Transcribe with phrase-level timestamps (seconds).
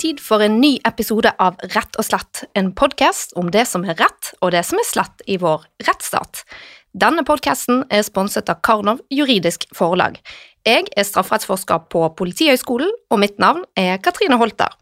[0.00, 3.98] tid for en ny episode av Rett og slett, en podkast om det som er
[4.00, 6.44] rett og det som er slett i vår rettsstat.
[6.96, 10.16] Denne podkasten er sponset av Karnov juridisk forlag.
[10.66, 14.72] Jeg er strafferettsforsker på Politihøgskolen, og mitt navn er Katrine Holter.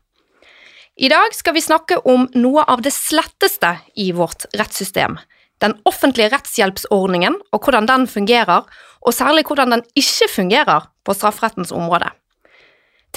[0.98, 5.18] I dag skal vi snakke om noe av det sletteste i vårt rettssystem.
[5.62, 8.66] Den offentlige rettshjelpsordningen og hvordan den fungerer,
[9.02, 12.10] og særlig hvordan den ikke fungerer på strafferettens område.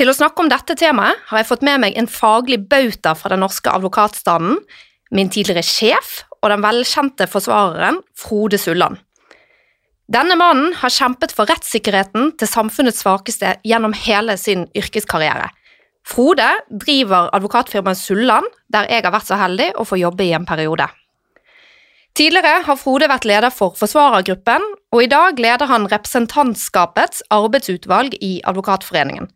[0.01, 3.29] Til å snakke om dette temaet har jeg fått med meg en faglig bauta fra
[3.29, 4.55] den norske advokatstanden,
[5.13, 8.97] min tidligere sjef og den velkjente forsvareren Frode Sulland.
[10.09, 15.51] Denne mannen har kjempet for rettssikkerheten til samfunnets svakeste gjennom hele sin yrkeskarriere.
[16.01, 20.49] Frode driver advokatfirmaet Sulland, der jeg har vært så heldig å få jobbe i en
[20.49, 20.89] periode.
[22.17, 24.65] Tidligere har Frode vært leder for Forsvarergruppen,
[24.97, 29.29] og i dag leder han representantskapets arbeidsutvalg i Advokatforeningen.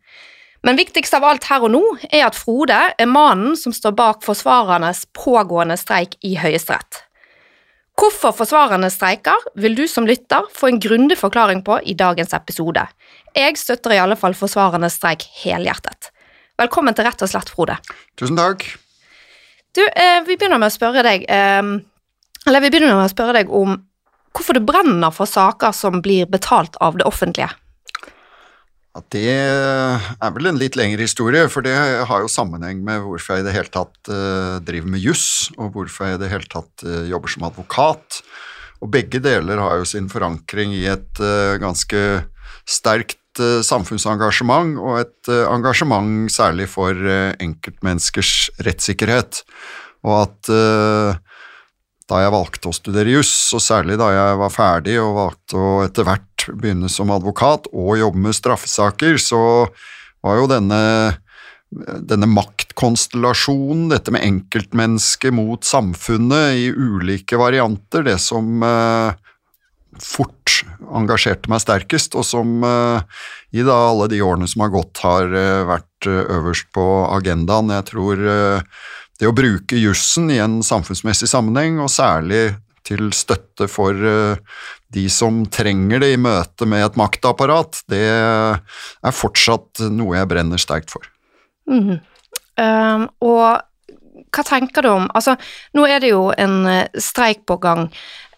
[0.66, 4.24] Men viktigst av alt her og nå er at Frode er mannen som står bak
[4.26, 7.04] forsvarernes pågående streik i Høyesterett.
[7.96, 12.82] Hvorfor forsvarerne streiker, vil du som lytter få en grundig forklaring på i dagens episode.
[13.36, 16.10] Jeg støtter i alle fall forsvarernes streik helhjertet.
[16.58, 17.76] Velkommen til Rett og slett, Frode.
[18.18, 18.66] Tusen takk.
[19.76, 21.62] Du, eh, vi begynner med å spørre deg eh,
[22.48, 23.76] Eller vi begynner med å spørre deg om
[24.34, 27.52] hvorfor du brenner for saker som blir betalt av det offentlige.
[29.12, 33.44] Det er vel en litt lengre historie, for det har jo sammenheng med hvorfor jeg
[33.44, 35.26] i det hele tatt uh, driver med juss,
[35.60, 38.22] og hvorfor jeg i det hele tatt uh, jobber som advokat.
[38.80, 41.20] Og begge deler har jo sin forankring i et
[41.62, 42.00] ganske
[42.68, 46.92] sterkt samfunnsengasjement, og et engasjement særlig for
[47.40, 49.40] enkeltmenneskers rettssikkerhet.
[50.04, 50.52] Og at
[52.06, 55.72] da jeg valgte å studere juss, og særlig da jeg var ferdig og valgte å
[55.86, 59.40] etter hvert begynne som advokat og jobbe med straffesaker, så
[60.26, 60.80] var jo denne,
[61.70, 69.14] denne maktkonstellasjonen, dette med enkeltmennesket mot samfunnet i ulike varianter, det som eh,
[70.02, 70.60] fort
[70.96, 73.24] engasjerte meg sterkest, og som eh,
[73.56, 77.72] i da alle de årene som har gått, har eh, vært øverst på agendaen.
[77.72, 78.20] Jeg tror
[79.16, 82.50] det å bruke jussen i en samfunnsmessig sammenheng, og særlig
[82.86, 83.96] til støtte for
[84.96, 90.60] de som trenger det i møte med et maktapparat, det er fortsatt noe jeg brenner
[90.60, 91.04] sterkt for.
[91.68, 91.98] Mm.
[92.56, 93.60] Um, og
[94.32, 95.34] hva tenker du om Altså,
[95.76, 97.90] nå er det jo en eh, streik på gang.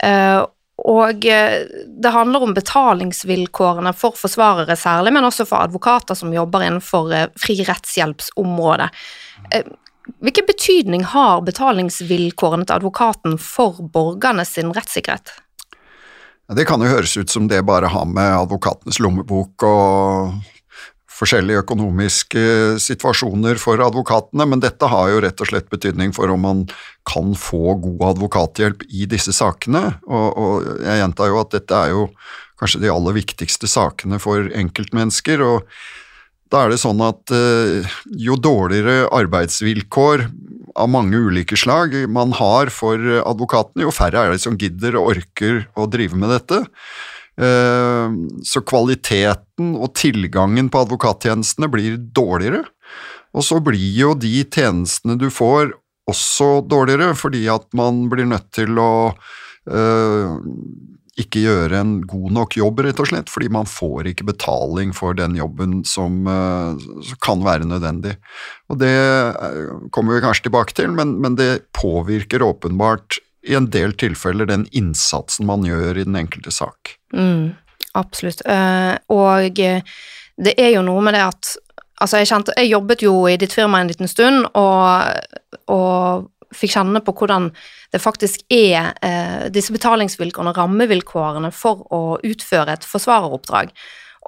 [0.03, 0.43] Uh,
[0.89, 7.11] og det handler om betalingsvilkårene for forsvarere særlig, men også for advokater som jobber innenfor
[7.35, 8.87] fri rettshjelpsområdet.
[10.23, 15.35] Hvilken betydning har betalingsvilkårene til advokaten for borgerne sin rettssikkerhet?
[16.57, 20.39] Det kan jo høres ut som det bare har med advokatenes lommebok og
[21.19, 22.43] forskjellige økonomiske
[22.81, 26.65] situasjoner for advokatene, men dette har jo rett og slett betydning for om man
[27.09, 29.99] kan få god advokathjelp i disse sakene.
[30.07, 32.07] Og, og jeg gjentar jo at dette er jo
[32.59, 35.43] kanskje de aller viktigste sakene for enkeltmennesker.
[35.45, 35.67] og
[36.53, 40.27] da er det sånn at eh, jo dårligere arbeidsvilkår
[40.79, 45.15] av mange ulike slag man har for advokatene, jo færre er det som gidder og
[45.17, 46.63] orker å drive med dette.
[47.39, 48.15] Eh,
[48.47, 52.65] så kvaliteten og tilgangen på advokattjenestene blir dårligere.
[53.37, 55.75] Og så blir jo de tjenestene du får
[56.09, 58.93] også dårligere, fordi at man blir nødt til å
[59.69, 60.39] øh,
[61.19, 65.17] ikke gjøre en god nok jobb, rett og slett, fordi man får ikke betaling for
[65.19, 66.79] den jobben som, uh,
[67.25, 68.17] kan være nødvendig.
[68.71, 68.95] Og Det
[69.35, 74.49] uh, kommer vi kanskje tilbake til, men, men, det påvirker åpenbart i en del tilfeller
[74.49, 76.97] den innsatsen man gjør i den enkelte sak.
[77.15, 77.55] Mm,
[77.99, 78.43] absolutt.
[78.47, 81.57] Uh, og det er jo noe med det at
[81.99, 86.75] Altså, jeg, kjente, jeg jobbet jo i ditt firma en liten stund, og, og fikk
[86.77, 87.51] kjenne på hvordan
[87.93, 93.73] det faktisk er eh, disse betalingsvilkårene, rammevilkårene, for å utføre et forsvareroppdrag.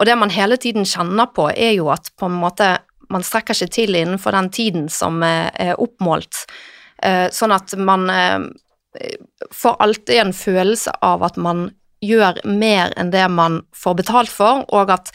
[0.01, 2.77] Og det man hele tiden kjenner på, er jo at på en måte
[3.11, 6.45] man strekker seg til innenfor den tiden som er oppmålt,
[7.03, 8.39] eh, sånn at man eh,
[9.51, 11.69] får alltid en følelse av at man
[12.01, 15.13] gjør mer enn det man får betalt for, og at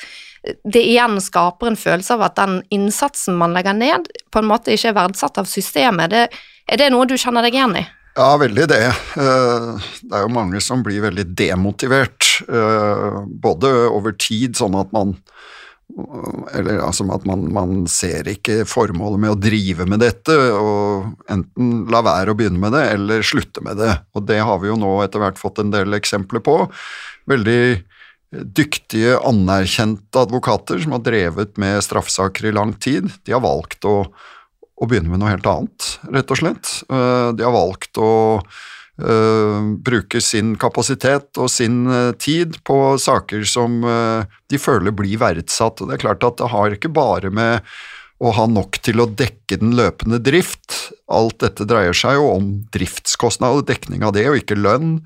[0.64, 4.76] det igjen skaper en følelse av at den innsatsen man legger ned, på en måte
[4.76, 6.14] ikke er verdsatt av systemet.
[6.14, 6.26] Det,
[6.70, 7.86] er det noe du kjenner deg igjen i?
[8.16, 8.84] Ja, veldig det.
[9.20, 14.94] Eh, det er jo mange som blir veldig demotivert, eh, både over tid, sånn at
[14.96, 15.18] man
[16.58, 21.86] eller altså at man, man, ser ikke formålet med å drive med dette, og enten
[21.94, 23.94] la være å begynne med det, eller slutte med det.
[24.18, 26.58] Og det har vi jo nå etter hvert fått en del eksempler på.
[27.30, 27.60] Veldig
[28.44, 33.08] dyktige, anerkjente advokater som har drevet med straffesaker i lang tid.
[33.24, 34.02] De har valgt å
[34.76, 36.72] å begynne med noe helt annet, rett og slett.
[36.92, 38.12] Eh, de har valgt å
[38.42, 45.20] uh, bruke sin kapasitet og sin uh, tid på saker som uh, de føler blir
[45.22, 45.80] verdsatt.
[45.80, 47.76] Og det er klart at det har ikke bare med
[48.24, 50.90] å ha nok til å dekke den løpende drift.
[51.06, 55.06] Alt dette dreier seg jo om driftskostnader, dekning av det, og ikke lønn.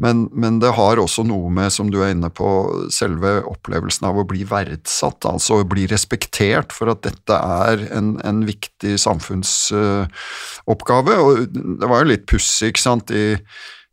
[0.00, 2.48] Men, men, det har også noe med, som du er inne på,
[2.94, 5.24] selve opplevelsen av å bli verdsatt.
[5.28, 11.12] Altså å bli respektert for at dette er en, en viktig samfunnsoppgave.
[11.12, 13.06] Uh, og det var jo litt pussig, ikke sant.
[13.12, 13.36] I,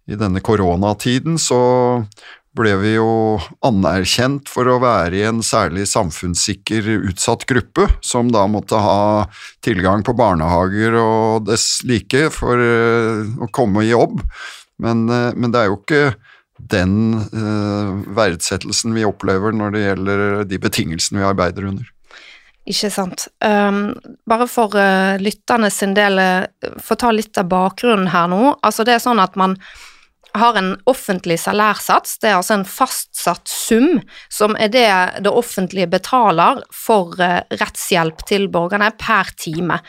[0.07, 1.61] I denne koronatiden så
[2.57, 8.43] ble vi jo anerkjent for å være i en særlig samfunnssikker utsatt gruppe, som da
[8.51, 9.27] måtte ha
[9.63, 14.19] tilgang på barnehager og dess like for uh, å komme i jobb.
[14.83, 16.03] Men, uh, men, det er jo ikke
[16.71, 21.87] den uh, verdsettelsen vi opplever når det gjelder de betingelsene vi arbeider under.
[22.67, 23.29] Ikke sant.
[23.41, 23.95] Um,
[24.29, 26.19] bare for uh, lytterne sin del,
[26.83, 28.57] få ta litt av bakgrunnen her nå.
[28.59, 29.55] Altså det er sånn at man
[30.37, 33.99] har en offentlig salærsats, det er altså en fastsatt sum
[34.31, 34.87] som er det
[35.25, 39.81] det offentlige betaler for eh, rettshjelp til borgerne per time.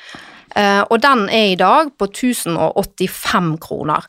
[0.56, 4.08] Eh, og den er i dag på 1085 kroner.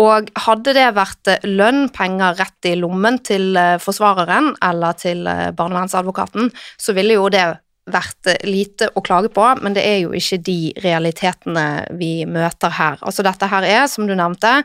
[0.00, 6.50] Og hadde det vært eh, lønn, penger rett i lommen til forsvareren eller til barnevernsadvokaten,
[6.78, 7.48] så ville jo det
[7.90, 11.66] vært lite å klage på, men det er jo ikke de realitetene
[11.98, 13.00] vi møter her.
[13.04, 14.56] Altså dette her er, som du nevnte,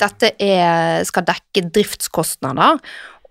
[0.00, 2.82] dette er, skal dekke driftskostnader.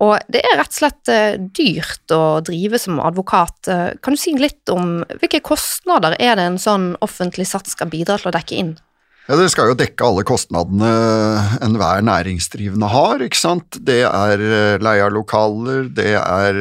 [0.04, 3.70] Og det er rett og slett eh, dyrt å drive som advokat.
[3.72, 7.92] Eh, kan du si litt om hvilke kostnader er det en sånn offentlig sats skal
[7.94, 8.74] bidra til å dekke inn?
[9.26, 10.90] Ja, Det skal jo dekke alle kostnadene
[11.66, 13.24] enhver næringsdrivende har.
[13.26, 13.80] ikke sant?
[13.88, 16.60] Det er eh, leie av lokaler, det er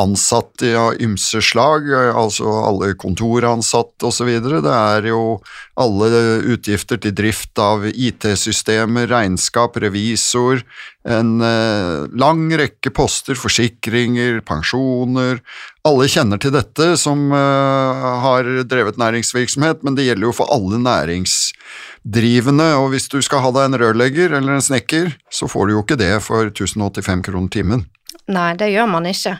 [0.00, 4.30] ansatte av ymse slag, altså alle kontoransatte osv.
[4.40, 5.38] Det er jo
[5.76, 6.10] alle
[6.54, 10.62] utgifter til drift av IT-systemer, regnskap, revisor,
[11.06, 15.40] en eh, lang rekke poster, forsikringer, pensjoner.
[15.86, 20.80] Alle kjenner til dette som eh, har drevet næringsvirksomhet, men det gjelder jo for alle
[20.82, 25.76] næringsdrivende, og hvis du skal ha deg en rørlegger eller en snekker, så får du
[25.76, 27.86] jo ikke det for 1085 kroner timen.
[28.32, 29.36] Nei, det gjør man ikke.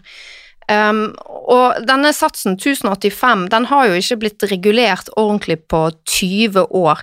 [0.67, 1.12] Um,
[1.47, 7.03] og denne satsen, 1085, den har jo ikke blitt regulert ordentlig på 20 år.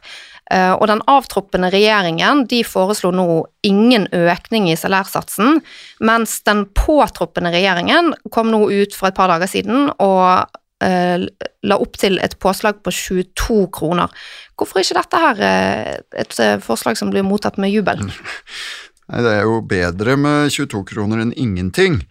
[0.51, 5.61] Uh, og den avtroppende regjeringen de foreslo nå ingen økning i salærsatsen,
[6.03, 10.51] mens den påtroppende regjeringen kom nå ut for et par dager siden og
[10.83, 11.23] uh,
[11.63, 14.11] la opp til et påslag på 22 kroner.
[14.59, 18.03] Hvorfor er ikke dette her uh, et forslag som blir mottatt med jubel?
[19.09, 22.01] Nei, Det er jo bedre med 22 kroner enn ingenting.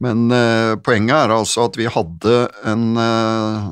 [0.00, 2.36] Men eh, poenget er altså at vi hadde
[2.68, 3.70] en eh,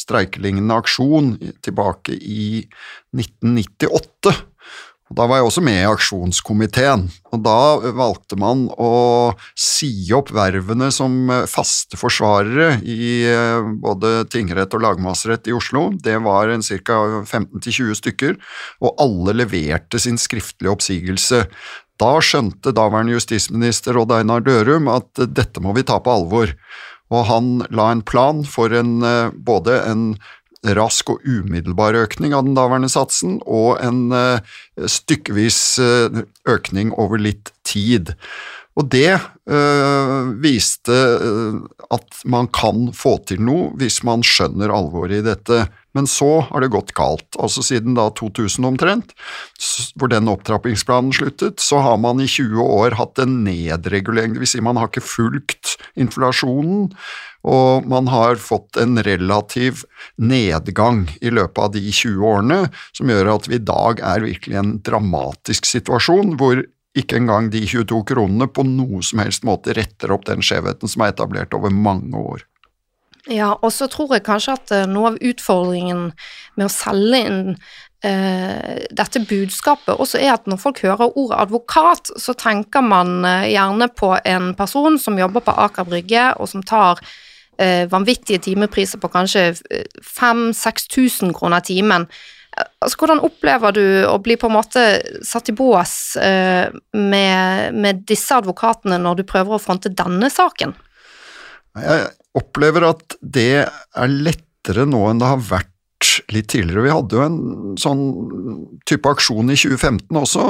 [0.00, 1.34] streikelignende aksjon
[1.64, 2.66] tilbake i
[3.16, 4.36] 1998.
[5.10, 7.54] Og Da var jeg også med i aksjonskomiteen, og da
[7.98, 8.90] valgte man å
[9.58, 15.88] si opp vervene som eh, faste forsvarere i eh, både tingrett og lagmannsrett i Oslo.
[15.98, 16.54] Det var
[16.86, 17.00] ca.
[17.26, 18.38] 15-20 stykker,
[18.86, 21.42] og alle leverte sin skriftlige oppsigelse.
[22.00, 26.54] Da skjønte daværende justisminister Odd Einar Dørum at dette må vi ta på alvor,
[27.12, 30.14] og han la en plan for en, eh, både en
[30.76, 34.40] rask og umiddelbar økning av den daværende satsen, og en eh,
[34.80, 38.14] stykkevis eh, økning over litt tid.
[38.78, 39.18] Og det
[39.50, 40.96] øh, viste
[41.90, 45.64] at man kan få til noe hvis man skjønner alvoret i dette.
[45.96, 47.34] Men så har det gått galt.
[47.34, 49.10] Altså siden da 2000 omtrent,
[49.98, 54.54] hvor den opptrappingsplanen sluttet, så har man i 20 år hatt en nedregulering, dvs.
[54.54, 56.92] Si man har ikke fulgt inflasjonen,
[57.42, 59.82] og man har fått en relativ
[60.20, 62.60] nedgang i løpet av de 20 årene,
[62.94, 66.62] som gjør at vi i dag er virkelig en dramatisk situasjon, hvor
[66.98, 71.04] ikke engang de 22 kronene på noe som helst måte retter opp den skjevheten som
[71.04, 72.46] er etablert over mange år.
[73.30, 76.08] Ja, og så tror jeg kanskje at uh, noe av utfordringen
[76.56, 82.10] med å selge inn uh, dette budskapet også er at når folk hører ordet advokat,
[82.16, 86.64] så tenker man uh, gjerne på en person som jobber på Aker Brygge, og som
[86.64, 87.02] tar
[87.60, 89.42] vanvittige timepriser på kanskje
[90.00, 92.06] 5000-6000 kroner timen.
[92.82, 94.84] Altså, hvordan opplever du å bli på en måte
[95.26, 100.74] satt i bås med, med disse advokatene når du prøver å fronte denne saken?
[101.78, 105.76] Jeg opplever at det er lettere nå enn det har vært
[106.32, 106.84] litt tidligere.
[106.86, 107.40] Vi hadde jo en
[107.80, 108.04] sånn
[108.88, 110.46] type aksjon i 2015 også,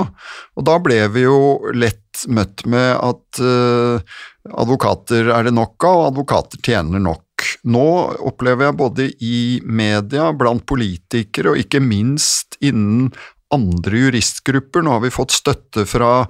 [0.56, 5.96] og da ble vi jo lett møtt med at eh, advokater er det nok av,
[5.96, 7.26] og advokater tjener nok.
[7.64, 7.88] Nå
[8.30, 13.10] opplever jeg både i media, blant politikere og ikke minst innen
[13.50, 16.28] andre juristgrupper, nå har vi fått støtte fra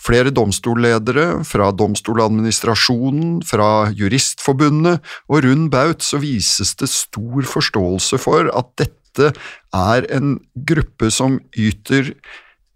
[0.00, 8.52] flere domstolledere, fra Domstoladministrasjonen, fra Juristforbundet, og rund baut så vises det stor forståelse for
[8.54, 9.32] at dette
[9.76, 12.14] er en gruppe som yter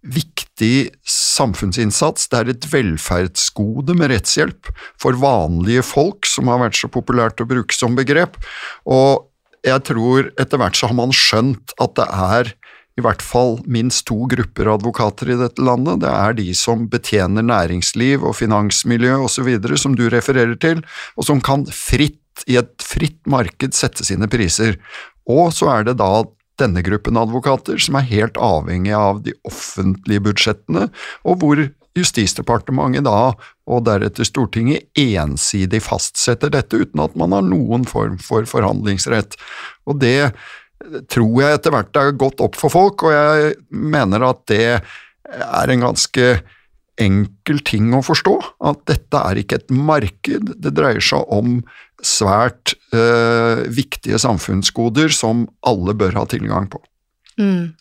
[0.05, 2.29] viktig samfunnsinnsats.
[2.31, 4.71] Det er et velferdsgode med rettshjelp
[5.01, 8.37] for vanlige folk, som har vært så populært å bruke som begrep.
[8.85, 9.25] Og
[9.65, 12.53] jeg tror etter hvert så har man skjønt at det er
[12.95, 16.05] i hvert fall minst to grupper advokater i dette landet.
[16.05, 20.85] Det er de som betjener næringsliv og finansmiljø osv., som du refererer til,
[21.19, 22.21] og som kan fritt,
[22.51, 24.79] i et fritt marked, sette sine priser.
[25.31, 26.25] Og så er det da
[26.61, 30.89] denne gruppen advokater som er helt avhengig av de offentlige budsjettene,
[31.27, 33.31] og hvor Justisdepartementet da,
[33.71, 39.37] og deretter Stortinget, ensidig fastsetter dette uten at man har noen form for forhandlingsrett.
[39.87, 40.33] Og det
[41.13, 45.71] tror jeg etter hvert er gått opp for folk, og jeg mener at det er
[45.71, 46.29] en ganske
[47.01, 48.35] enkel ting å forstå.
[48.67, 51.61] At dette er ikke et marked, det dreier seg om
[52.05, 56.83] svært øh, viktige samfunnsgoder som alle bør ha tilgang på.
[57.39, 57.73] Mm.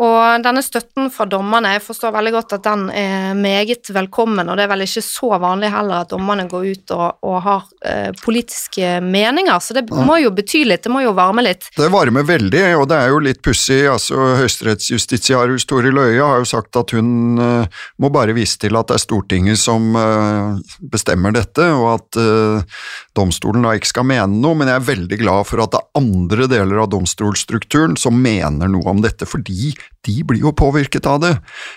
[0.00, 4.56] Og denne støtten fra dommerne, jeg forstår veldig godt at den er meget velkommen, og
[4.56, 8.08] det er vel ikke så vanlig heller at dommerne går ut og, og har eh,
[8.22, 11.68] politiske meninger, så det må jo bety litt, det må jo varme litt.
[11.76, 16.48] Det varmer veldig, og det er jo litt pussig, altså høyesterettsjustitiarius Toril Løie har jo
[16.48, 21.36] sagt at hun eh, må bare vise til at det er Stortinget som eh, bestemmer
[21.36, 22.80] dette, og at uh,
[23.16, 26.00] domstolen da ikke skal mene noe, men jeg er veldig glad for at det er
[26.00, 29.74] andre deler av domstolstrukturen som mener noe om dette, fordi
[30.06, 31.32] de blir jo påvirket av det.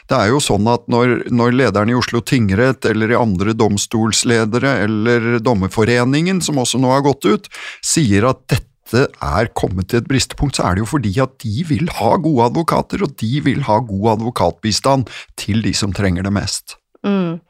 [0.09, 4.77] Det er jo sånn at når, når lederen i Oslo tingrett eller i andre domstolsledere
[4.85, 7.49] eller Dommerforeningen, som også nå har gått ut,
[7.83, 11.65] sier at dette er kommet til et bristepunkt, så er det jo fordi at de
[11.67, 16.33] vil ha gode advokater, og de vil ha god advokatbistand til de som trenger det
[16.35, 16.77] mest.
[17.03, 17.41] Mm.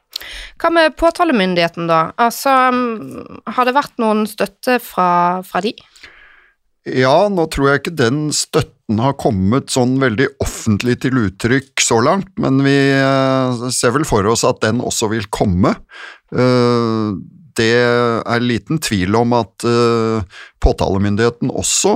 [0.62, 2.14] Hva med påtalemyndigheten, da?
[2.22, 2.50] Altså,
[3.56, 5.74] har det vært noen støtte fra, fra de?
[6.84, 12.02] Ja, nå tror jeg ikke den støtten har kommet sånn veldig offentlig til uttrykk så
[12.04, 15.72] langt, men vi eh, ser vel for oss at den også vil komme.
[16.28, 17.16] Eh,
[17.54, 21.92] det er liten tvil om at eh, påtalemyndigheten også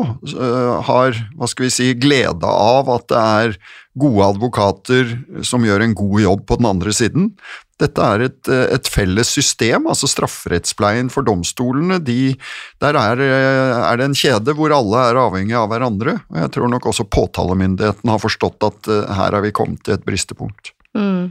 [0.86, 3.56] har hva skal vi si, glede av at det er
[3.98, 7.32] gode advokater som gjør en god jobb på den andre siden.
[7.78, 12.00] Dette er et, et felles system, altså strafferettspleien for domstolene.
[12.02, 12.34] De,
[12.82, 16.16] der er, er, det en kjede hvor alle er avhengig av hverandre.
[16.26, 19.94] og Jeg tror nok også påtalemyndigheten har forstått at uh, her er vi kommet til
[19.94, 20.72] et bristepunkt.
[20.98, 21.30] Mm.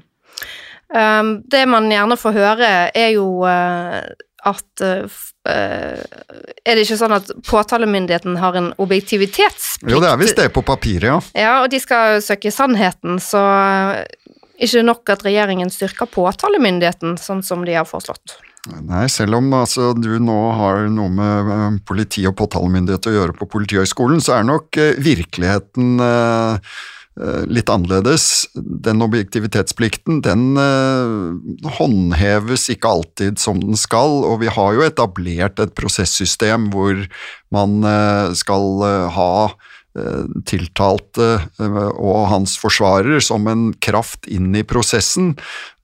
[0.88, 4.00] Um, det man gjerne får høre, er jo uh,
[4.48, 9.92] at uh, Er det ikke sånn at påtalemyndigheten har en objektivitetsplikt?
[9.92, 11.20] Jo, det er visst det på papiret, ja.
[11.36, 13.44] Ja, og de skal søke sannheten, så
[14.58, 18.40] ikke nok at regjeringen styrker påtalemyndigheten, sånn som de har foreslått.
[18.68, 23.38] Nei, selv om altså, du nå har noe med uh, politi og påtalemyndighet å gjøre
[23.38, 26.78] på Politihøgskolen, så er nok uh, virkeligheten eh,
[27.50, 28.46] litt annerledes.
[28.54, 30.60] Den objektivitetsplikten, den
[31.80, 37.02] håndheves ikke alltid som den skal, og vi har jo etablert et prosessystem hvor
[37.50, 37.80] man
[38.38, 38.86] skal
[39.16, 39.54] ha Eh,
[40.48, 45.34] tiltalte eh, og hans forsvarer som en kraft inn i prosessen,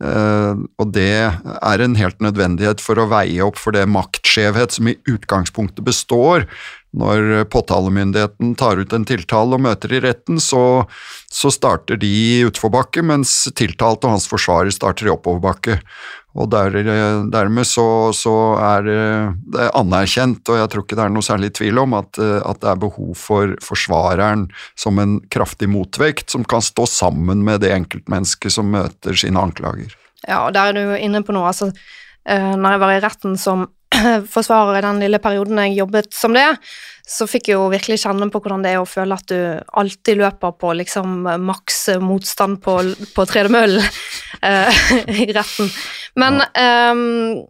[0.03, 4.91] eh, og det er en helt nødvendighet for å veie opp for det maktskjevhet som
[4.91, 6.48] i utgangspunktet består.
[6.93, 10.85] Når påtalemyndigheten tar ut en tiltale og møter i retten, så,
[11.25, 15.79] så starter de i utforbakke, mens tiltalte og hans forsvarer starter i oppoverbakke.
[16.38, 16.73] Og der,
[17.33, 17.85] dermed så,
[18.17, 22.17] så, er det anerkjent, og jeg tror ikke det er noe særlig tvil om, at,
[22.17, 24.47] at, det er behov for forsvareren
[24.79, 29.93] som en kraftig motvekt, som kan stå sammen med det enkeltmennesket som møter sine anklager.
[30.25, 31.50] Ja, og der er du inne på noe.
[31.50, 31.69] altså
[32.25, 33.67] eh, når jeg var i retten som
[34.35, 36.47] forsvarer i den lille perioden jeg jobbet som det,
[37.07, 39.39] så fikk jeg jo virkelig kjenne på hvordan det er å føle at du
[39.79, 42.77] alltid løper på liksom maks motstand på,
[43.15, 43.83] på tredemøllen
[44.50, 45.71] uh, i retten.
[46.19, 47.43] Men um,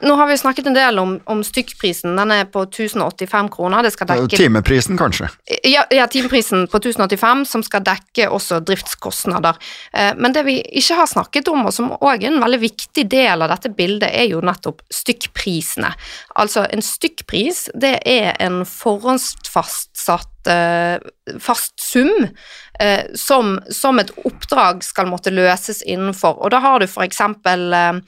[0.00, 2.16] nå har vi snakket en del om, om stykkprisen.
[2.16, 3.84] Den er på 1085 kroner.
[3.84, 5.28] Det skal dekke Timeprisen, kanskje?
[5.66, 9.58] Ja, ja, timeprisen på 1085, som skal dekke også driftskostnader.
[9.92, 13.06] Eh, men det vi ikke har snakket om, og som òg er en veldig viktig
[13.10, 15.92] del av dette bildet, er jo nettopp stykkprisene.
[16.40, 22.26] Altså, en stykkpris, det er en forhåndsfastsatt eh, fast sum
[22.80, 26.40] eh, som, som, et oppdrag skal måtte løses innenfor.
[26.40, 28.00] Og da har du eksempel eh,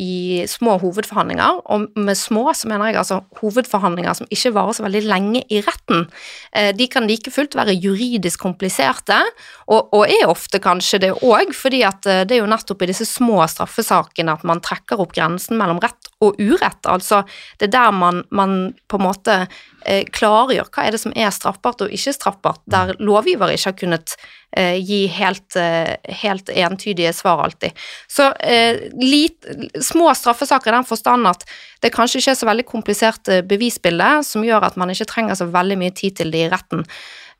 [0.00, 4.84] i små hovedforhandlinger, og med små så mener jeg altså hovedforhandlinger som ikke varer så
[4.86, 6.06] veldig lenge i retten.
[6.54, 9.20] Eh, de kan like fullt være juridisk kompliserte,
[9.66, 12.90] og, og er ofte kanskje det òg, fordi at eh, det er jo nettopp i
[12.92, 16.86] disse små straffesakene at man trekker opp grensen mellom rett og urett.
[16.86, 17.22] Altså
[17.58, 19.36] det er der man, man på en måte
[19.84, 23.78] eh, klargjør hva er det som er straffbart og ikke straffbart, der lovgiver ikke har
[23.80, 24.14] kunnet
[24.56, 27.74] eh, gi helt, eh, helt, entydige svar alltid.
[28.10, 29.48] Så eh, lit,
[29.82, 31.44] små straffesaker i den forstand at
[31.84, 35.38] det kanskje ikke er så veldig komplisert eh, bevisbilde som gjør at man ikke trenger
[35.38, 36.86] så veldig mye tid til det i retten.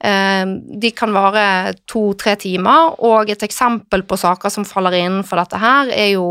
[0.05, 0.45] Eh,
[0.83, 5.93] de kan vare to-tre timer, og et eksempel på saker som faller innenfor dette her,
[5.95, 6.29] er jo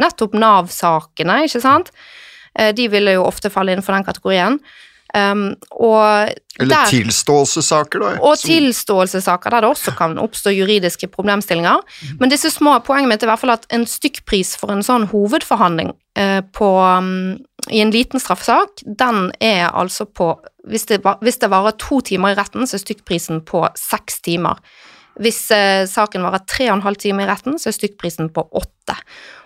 [0.00, 1.92] nettopp Nav-sakene, ikke sant?
[2.52, 4.58] De ville jo ofte falle innenfor den kategorien.
[5.14, 5.56] Um,
[6.58, 8.12] Eller tilståelsessaker, da.
[8.24, 11.82] Og tilståelsessaker der det også kan oppstå juridiske problemstillinger.
[11.84, 12.14] Mm.
[12.20, 15.04] Men disse små poenget mitt er i hvert fall at en stykkpris for en sånn
[15.10, 17.36] hovedforhandling uh, på, um,
[17.68, 20.32] i en liten straffesak, den er altså på
[20.68, 24.62] hvis det, hvis det varer to timer i retten, så er stykkprisen på seks timer.
[25.20, 28.46] Hvis uh, saken varer tre og en halv time i retten, så er stykkprisen på
[28.48, 28.96] åtte.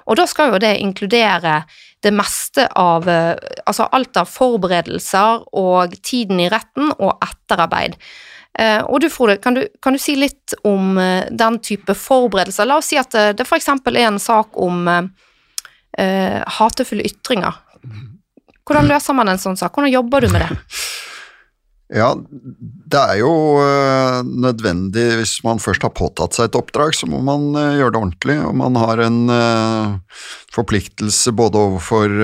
[0.07, 1.61] Og da skal jo det inkludere
[2.05, 3.35] det meste av eh,
[3.67, 7.97] Altså alt av forberedelser og tiden i retten og etterarbeid.
[8.59, 12.69] Eh, og du Frode, kan du, kan du si litt om eh, den type forberedelser?
[12.69, 13.73] La oss si at det f.eks.
[13.75, 17.59] er en sak om uh, hatefulle ytringer.
[18.67, 19.75] Hvordan løser man en sånn sak?
[19.75, 20.55] Hvordan jobber du med det?
[21.95, 22.09] Ja,
[22.91, 23.31] det er jo
[23.63, 27.95] uh, nødvendig hvis man først har påtatt seg et oppdrag, så må man uh, gjøre
[27.95, 28.37] det ordentlig.
[28.43, 30.19] Og man har en uh,
[30.55, 32.19] forpliktelse både overfor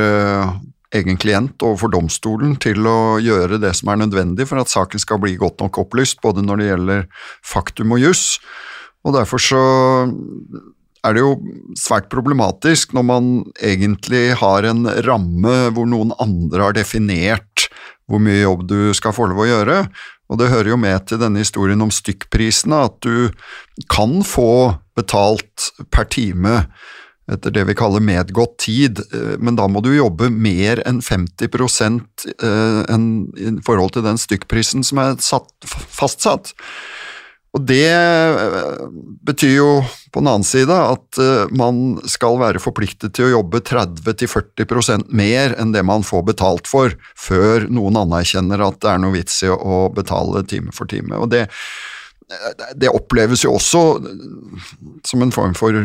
[0.93, 5.01] egen klient og overfor domstolen til å gjøre det som er nødvendig for at saken
[5.01, 7.07] skal bli godt nok opplyst, både når det gjelder
[7.47, 8.27] faktum og juss.
[9.07, 9.63] Og derfor så
[11.03, 11.33] er det jo
[11.79, 13.31] svært problematisk når man
[13.63, 17.67] egentlig har en ramme hvor noen andre har definert
[18.11, 19.79] hvor mye jobb du skal få lov å gjøre.
[20.33, 23.33] Og det hører jo med til denne historien om stykkprisene at du
[23.93, 26.63] kan få betalt per time
[27.31, 31.47] etter det vi kaller medgått tid, eh, men da må du jobbe mer enn 50
[32.91, 33.07] enn
[33.39, 36.53] i forhold til den stykkprisen som er satt, fastsatt.
[37.53, 38.85] Og det eh,
[39.29, 39.73] betyr jo
[40.13, 45.57] på den annen side at eh, man skal være forpliktet til å jobbe 30-40% mer
[45.61, 49.53] enn det man får betalt for, før noen anerkjenner at det er noe vits i
[49.53, 51.21] å betale time for time.
[51.21, 51.45] Og det,
[52.81, 53.85] det oppleves jo også
[55.05, 55.77] som en form for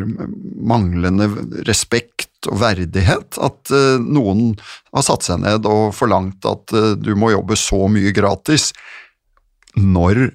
[0.72, 1.28] manglende
[1.68, 4.54] respekt og verdighet, at eh, noen
[4.96, 6.72] har satt seg ned og forlangt at
[7.04, 8.72] du må jobbe så mye gratis
[9.76, 10.30] når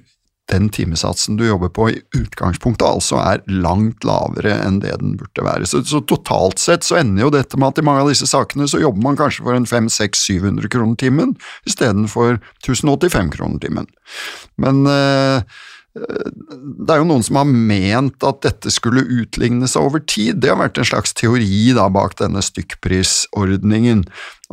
[0.53, 5.45] den timesatsen du jobber på i utgangspunktet altså er langt lavere enn det den burde
[5.45, 5.67] være.
[5.69, 8.69] Så, så, totalt sett så ender jo dette med at i mange av disse sakene
[8.69, 11.35] så jobber man kanskje for en 500-700 kroner timen
[11.69, 13.89] istedenfor 1085 kroner timen.
[14.61, 15.41] Men øh,
[15.93, 20.39] det er jo noen som har ment at dette skulle utligne seg over tid.
[20.41, 24.01] Det har vært en slags teori da bak denne stykkprisordningen.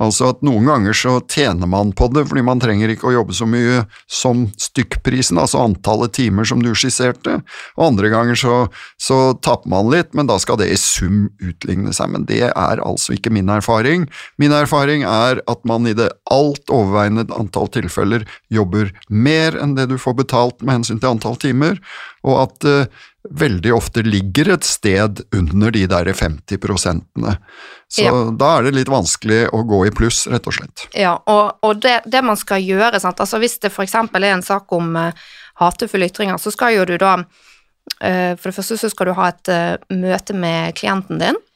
[0.01, 3.37] Altså at noen ganger så tjener man på det fordi man trenger ikke å jobbe
[3.37, 7.41] så mye som stykkprisen, altså antallet timer som du skisserte,
[7.77, 8.55] og andre ganger så,
[9.01, 12.15] så taper man litt, men da skal det i sum utligne seg.
[12.15, 14.07] Men det er altså ikke min erfaring.
[14.41, 19.91] Min erfaring er at man i det alt overveiende antall tilfeller jobber mer enn det
[19.91, 21.77] du får betalt med hensyn til antall timer,
[22.26, 22.78] og at det
[23.28, 27.37] veldig ofte ligger et sted under de der 50 prosentene.
[27.90, 28.14] Så ja.
[28.33, 30.87] da er det litt vanskelig å gå i pluss, rett og slett.
[30.96, 33.20] Ja, og, og det, det, man skal gjøre, sant?
[33.20, 33.96] altså hvis det f.eks.
[33.98, 35.11] er en sak om uh,
[35.61, 39.28] hatefulle ytringer, så skal jo du da uh, For det første så skal du ha
[39.35, 41.46] et uh, møte med klienten din.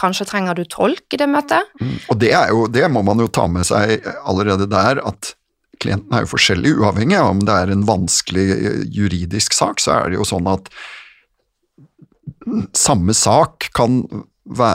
[0.00, 1.66] kanskje trenger du tolk i det møtet.
[1.76, 5.34] Mm, og det, er jo, det må man jo ta med seg allerede der, at
[5.82, 8.46] klienten er jo forskjellig, uavhengig av om det er en vanskelig
[8.94, 10.70] juridisk sak, så er det jo sånn at
[12.76, 14.02] samme sak kan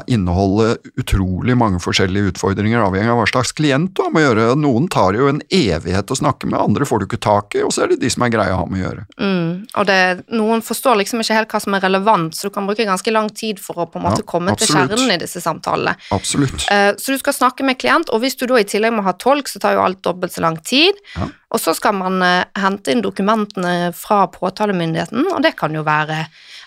[0.07, 4.45] inneholde utrolig mange forskjellige utfordringer, avhengig av hva slags klient du har med å gjøre.
[4.63, 7.73] Noen tar jo en evighet å snakke med, andre får du ikke tak i, og
[7.75, 9.03] så er det de som er greie å ha med å gjøre.
[9.19, 9.99] Mm, og det,
[10.31, 13.27] noen forstår liksom ikke helt hva som er relevant, så du kan bruke ganske lang
[13.35, 14.87] tid for å på en måte ja, komme absolutt.
[14.87, 15.97] til kjernen i disse samtalene.
[16.15, 16.69] Absolutt.
[16.71, 19.17] Uh, så du skal snakke med klient, og hvis du da i tillegg må ha
[19.19, 20.95] tolk, så tar jo alt dobbelt så lang tid.
[21.17, 21.27] Ja.
[21.53, 26.25] Og så skal man uh, hente inn dokumentene fra påtalemyndigheten, og det kan jo være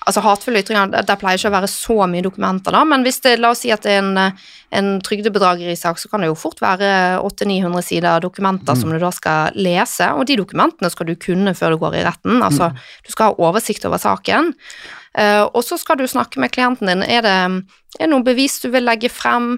[0.09, 3.35] Altså Hatefulle ytringer, det pleier ikke å være så mye dokumenter, da, men hvis det,
[3.37, 4.39] la oss si at det er en,
[4.71, 8.81] en trygdebedragerisak, så kan det jo fort være 800-900 sider dokumenter mm.
[8.81, 12.07] som du da skal lese, og de dokumentene skal du kunne før du går i
[12.07, 12.39] retten.
[12.39, 12.81] Altså, mm.
[13.07, 14.55] du skal ha oversikt over saken.
[15.11, 17.01] Uh, og så skal du snakke med klienten din.
[17.03, 17.37] Er det,
[17.99, 19.57] er det noen bevis du vil legge frem?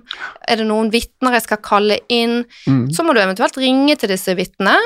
[0.49, 2.47] Er det noen vitner jeg skal kalle inn?
[2.65, 2.87] Mm.
[2.95, 4.79] Så må du eventuelt ringe til disse vitnene.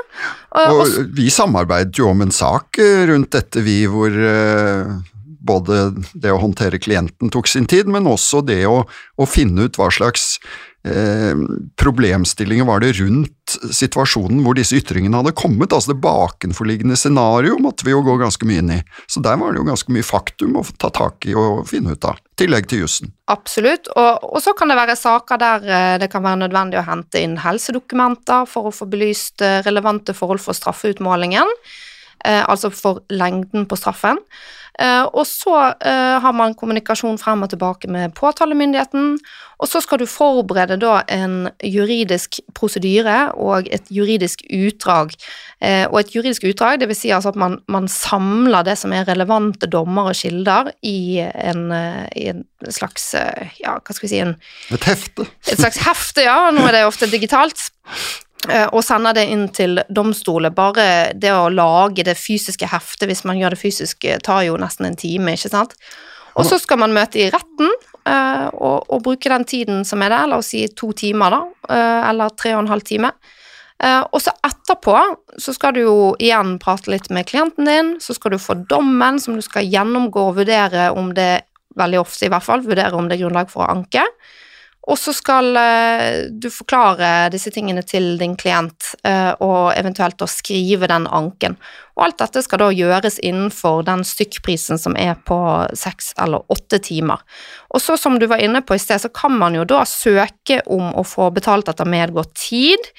[0.51, 4.91] Uh, Og og, vi samarbeidet jo om en sak eh, rundt dette, vi, hvor eh,
[5.47, 9.79] både det å håndtere klienten tok sin tid, men også det å, å finne ut
[9.79, 10.37] hva slags
[10.87, 11.35] eh,
[11.81, 15.73] problemstillinger var det rundt situasjonen hvor disse ytringene hadde kommet.
[15.73, 18.81] Altså det bakenforliggende scenario måtte vi jo gå ganske mye inn i.
[19.11, 22.09] Så der var det jo ganske mye faktum å ta tak i og finne ut
[22.09, 23.13] av, i tillegg til jussen.
[23.33, 23.91] Absolutt.
[23.95, 27.23] Og, og så kan det være saker der eh, det kan være nødvendig å hente
[27.23, 31.51] inn helsedokumenter for å få belyst eh, relevante forhold for straffeutmålingen,
[32.27, 34.19] altså for lengden på straffen.
[34.77, 39.15] Eh, og så eh, har man kommunikasjon frem og tilbake med påtalemyndigheten,
[39.57, 45.15] og så skal du forberede da en juridisk prosedyre og et juridisk utdrag.
[45.65, 48.93] Eh, og et juridisk utdrag, det vil si altså at man, man samler det som
[48.93, 54.09] er relevante dommer og kilder i en, eh, i en slags, eh, ja, hva skal
[54.09, 54.37] vi si, en,
[54.77, 55.25] Et hefte.
[55.49, 59.81] et slags hefte, ja, nå er det ofte digitalt, eh, og sender det inn til
[59.91, 60.53] domstoler.
[60.55, 64.59] Bare det å lage det fysiske heftet, hvis man gjør det fysisk, eh, tar jo
[64.61, 65.75] nesten en time, ikke sant?
[66.37, 70.13] Og så skal man møte i retten eh, og, og bruke den tiden som er
[70.13, 73.11] der, la oss si to timer, da, eh, eller tre og en halv time.
[73.83, 74.97] Eh, og så etterpå
[75.41, 79.21] så skal du jo igjen prate litt med klienten din, så skal du få dommen
[79.21, 81.47] som du skal gjennomgå og vurdere om det,
[81.77, 84.05] veldig ofte i hvert fall, vurdere om det er grunnlag for å anke.
[84.87, 90.29] Og så skal eh, du forklare disse tingene til din klient, eh, og eventuelt da
[90.31, 91.57] skrive den anken.
[91.97, 95.39] Og alt dette skal da gjøres innenfor den stykkprisen som er på
[95.75, 97.25] seks eller åtte timer.
[97.75, 100.61] Og så som du var inne på i sted, så kan man jo da søke
[100.71, 102.93] om å få betalt etter medgått tid,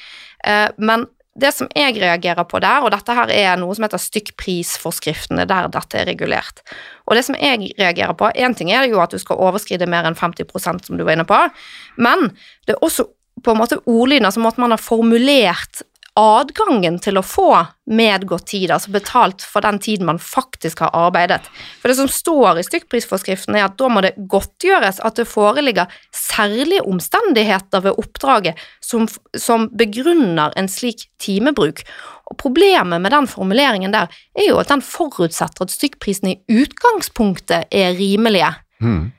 [0.44, 4.02] eh, men det som jeg reagerer på der, og dette her er noe som heter
[4.02, 6.64] stykkprisforskriftene, der dette er regulert.
[7.06, 10.08] Og det som jeg reagerer på, én ting er jo at du skal overskride mer
[10.10, 11.38] enn 50% som du var inne på,
[12.02, 12.32] men
[12.66, 13.06] det er også
[13.46, 15.84] på en måte ordlyden, altså måten man har formulert
[16.18, 17.52] adgangen til å få
[17.88, 21.46] medgått tid, altså betalt for den tiden man faktisk har arbeidet.
[21.82, 25.92] For det som står i stykkprisforskriften er at da må det godtgjøres at det foreligger
[26.16, 31.84] særlige omstendigheter ved oppdraget som, som begrunner en slik timebruk.
[32.28, 37.70] Og Problemet med den formuleringen der er jo at den forutsetter at stykkprisene i utgangspunktet
[37.72, 38.52] er rimelige.
[38.84, 39.12] Mm.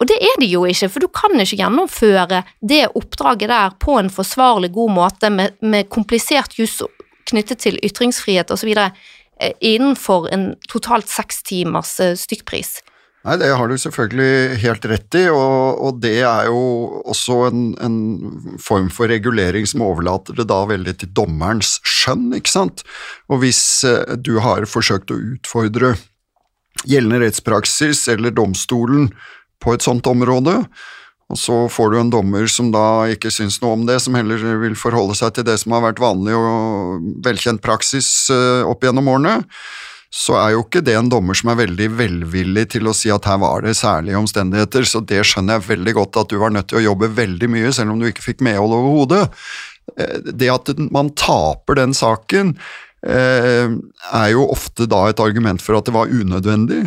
[0.00, 3.96] Og det er de jo ikke, for du kan ikke gjennomføre det oppdraget der på
[4.00, 6.80] en forsvarlig god måte med, med komplisert jus
[7.30, 8.74] knyttet til ytringsfrihet osv.
[9.60, 12.80] innenfor en totalt seks timers eh, stykkpris.
[13.20, 16.60] Nei, det har du selvfølgelig helt rett i, og, og det er jo
[17.12, 17.98] også en, en,
[18.60, 22.84] form for regulering som overlater det da veldig til dommerens skjønn, ikke sant.
[23.28, 25.98] Og hvis eh, du har forsøkt å utfordre
[26.88, 29.10] gjeldende rettspraksis eller domstolen
[29.60, 30.56] på et sånt område,
[31.30, 34.40] og så får du en dommer som da ikke syns noe om det, som heller
[34.64, 39.12] vil forholde seg til det som har vært vanlig og velkjent praksis eh, opp gjennom
[39.12, 39.36] årene,
[40.10, 43.28] så er jo ikke det en dommer som er veldig velvillig til å si at
[43.30, 46.72] her var det særlige omstendigheter, så det skjønner jeg veldig godt at du var nødt
[46.72, 49.28] til å jobbe veldig mye, selv om du ikke fikk medhold overhodet.
[49.94, 52.56] Eh, Det at man taper den saken,
[53.06, 56.82] er jo ofte da et argument for at det var unødvendig,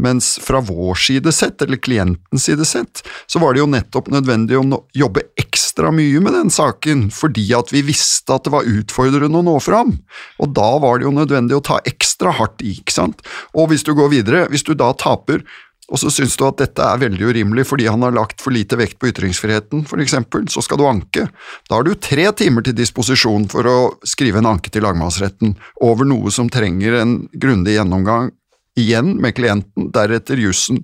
[0.00, 4.56] mens fra vår side sett, eller klientens side sett, så var det jo nettopp nødvendig
[4.56, 9.42] å jobbe ekstra mye med den saken, fordi at vi visste at det var utfordrende
[9.42, 9.98] å nå fram,
[10.40, 13.20] og da var det jo nødvendig å ta ekstra hardt i, ikke sant?
[13.52, 15.44] Og hvis du går videre, hvis du da taper,
[15.90, 18.78] og så syns du at dette er veldig urimelig fordi han har lagt for lite
[18.78, 21.26] vekt på ytringsfriheten, for eksempel, så skal du anke.
[21.68, 26.08] Da har du tre timer til disposisjon for å skrive en anke til lagmannsretten over
[26.08, 28.30] noe som trenger en grundig gjennomgang
[28.78, 30.78] igjen med klienten, deretter jussen.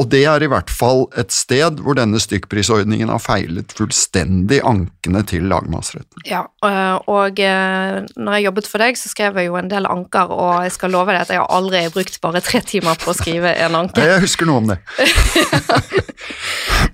[0.00, 5.20] Og det er i hvert fall et sted hvor denne stykkprisordningen har feilet fullstendig ankene
[5.28, 6.24] til lagmannsretten.
[6.24, 9.88] Ja, øh, og øh, når jeg jobbet for deg, så skrev jeg jo en del
[9.90, 13.12] anker, og jeg skal love deg at jeg har aldri brukt bare tre timer på
[13.12, 14.06] å skrive en anke.
[14.08, 14.80] Jeg husker noe om det.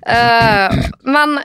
[0.09, 1.35] Eh, men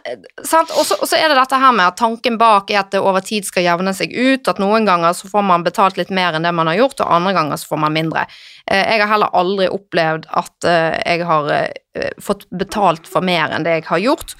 [0.47, 3.21] sant, og så er det dette her med at tanken bak er at det over
[3.25, 6.47] tid skal jevne seg ut, at noen ganger så får man betalt litt mer enn
[6.47, 8.25] det man har gjort, og andre ganger så får man mindre.
[8.70, 13.53] Eh, jeg har heller aldri opplevd at eh, jeg har eh, fått betalt for mer
[13.53, 14.38] enn det jeg har gjort.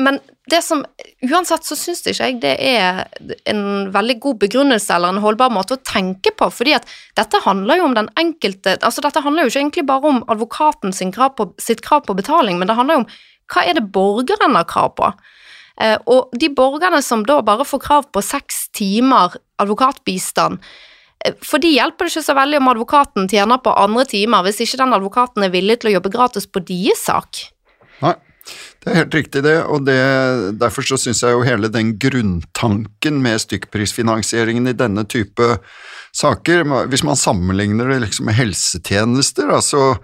[0.00, 0.16] Men
[0.50, 0.80] det som
[1.28, 3.02] Uansett så syns ikke jeg det er
[3.52, 7.78] en veldig god begrunnelse eller en holdbar måte å tenke på, fordi at dette handler
[7.78, 11.46] jo om den enkelte Altså, dette handler jo ikke egentlig bare om advokaten krav på,
[11.60, 13.06] sitt krav på betaling, men det handler jo om
[13.52, 15.12] hva er det borgeren har krav på?
[16.08, 20.64] Og de borgerne som da bare får krav på seks timer advokatbistand,
[21.40, 24.80] For de hjelper det ikke så veldig om advokaten tjener på andre timer, hvis ikke
[24.82, 27.40] den advokaten er villig til å jobbe gratis på deres sak.
[28.02, 28.12] Nei,
[28.82, 29.96] det er helt riktig det, og det,
[30.60, 35.56] derfor så syns jeg jo hele den grunntanken med stykkprisfinansieringen i denne type
[36.14, 39.94] saker, hvis man sammenligner det liksom med helsetjenester, altså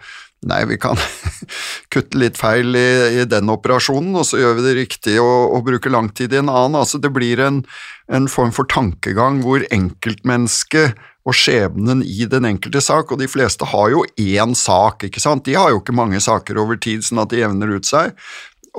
[0.48, 0.96] Nei, vi kan
[1.92, 2.88] kutte litt feil i,
[3.20, 6.40] i, den operasjonen, og så gjør vi det riktig og, og bruker lang tid i
[6.40, 6.78] en annen.
[6.80, 7.60] Altså, det blir en,
[8.08, 10.96] en form for tankegang hvor enkeltmennesket
[11.28, 15.44] og skjebnen i den enkelte sak, og de fleste har jo én sak, ikke sant.
[15.44, 18.16] De har jo ikke mange saker over tid, sånn at de jevner ut seg.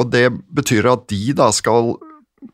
[0.02, 1.94] Og det betyr at de da skal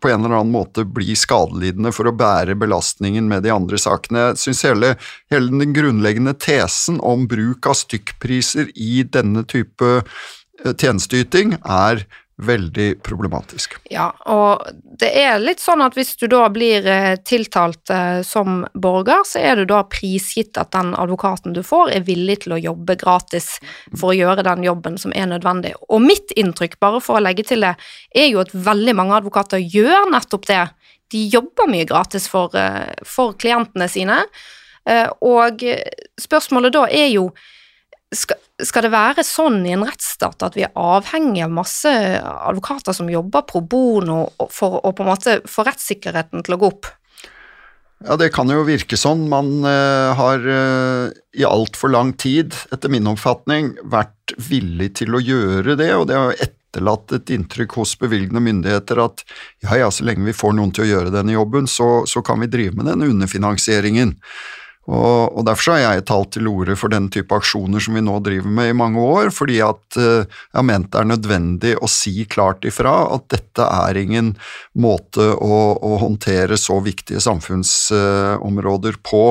[0.01, 4.29] på en eller annen måte bli skadelidende for å bære belastningen med de andre sakene.
[4.31, 4.93] Jeg syns hele,
[5.31, 12.03] hele, den grunnleggende tesen om bruk av stykkpriser i denne type eh, tjenesteyting er
[12.37, 13.75] veldig problematisk.
[13.89, 14.67] Ja, og
[15.01, 19.41] det er litt sånn at hvis du da blir eh, tiltalt eh, som borger, så
[19.41, 23.55] er du da prisgitt at den advokaten du får, er villig til å jobbe gratis
[23.95, 25.73] for å gjøre den jobben som er nødvendig.
[25.89, 27.73] Og mitt inntrykk, bare for å legge til det,
[28.13, 30.63] er jo at veldig mange advokater gjør nettopp det.
[31.13, 34.21] De jobber mye gratis for, eh, for klientene sine,
[34.87, 35.59] og
[36.15, 37.25] spørsmålet da er jo
[38.15, 41.91] skal, skal, det være sånn i en rettsstat at vi er avhengig av masse
[42.21, 44.21] advokater som jobber pro bono
[44.53, 46.91] for å på en måte få rettssikkerheten til å gå opp?
[48.05, 49.25] Ja, det kan jo virke sånn.
[49.29, 55.23] Man uh, har uh, i altfor lang tid, etter min oppfatning, vært villig til å
[55.23, 59.25] gjøre det, og det har etterlatt et inntrykk hos bevilgende myndigheter at
[59.65, 62.43] ja, ja, så lenge vi får noen til å gjøre denne jobben, så, så kan
[62.43, 64.13] vi drive med den underfinansieringen.
[64.87, 68.17] Og, og Derfor har jeg talt til orde for den type aksjoner som vi nå
[68.23, 71.89] driver med i mange år, fordi at uh, jeg har ment det er nødvendig å
[71.91, 74.33] si klart ifra at dette er ingen
[74.79, 79.23] måte å, å håndtere så viktige samfunnsområder på.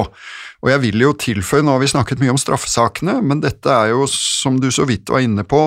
[0.67, 3.93] Og jeg vil jo tilføye, nå har vi snakket mye om straffesakene, men dette er
[3.93, 5.61] jo, som du så vidt var inne på,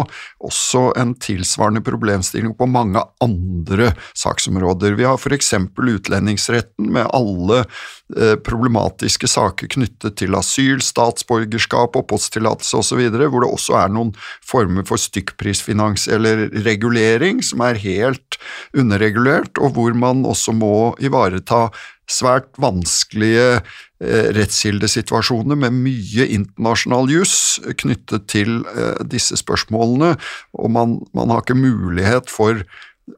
[0.43, 4.97] også en tilsvarende problemstilling på mange andre saksområder.
[4.99, 12.81] Vi har for eksempel utlendingsretten med alle eh, problematiske saker knyttet til asyl, statsborgerskap, oppholdstillatelse
[12.81, 14.11] osv., hvor det også er noen
[14.43, 18.39] former for stykkprisfinans eller regulering som er helt
[18.75, 21.69] underregulert, og hvor man også må ivareta
[22.09, 30.15] svært vanskelige eh, rettskildesituasjoner med mye internasjonal juss knyttet til eh, disse spørsmålene,
[30.57, 32.63] og man, man, har ikke mulighet for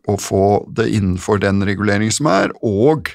[0.08, 3.14] å få det innenfor den regulering som er, og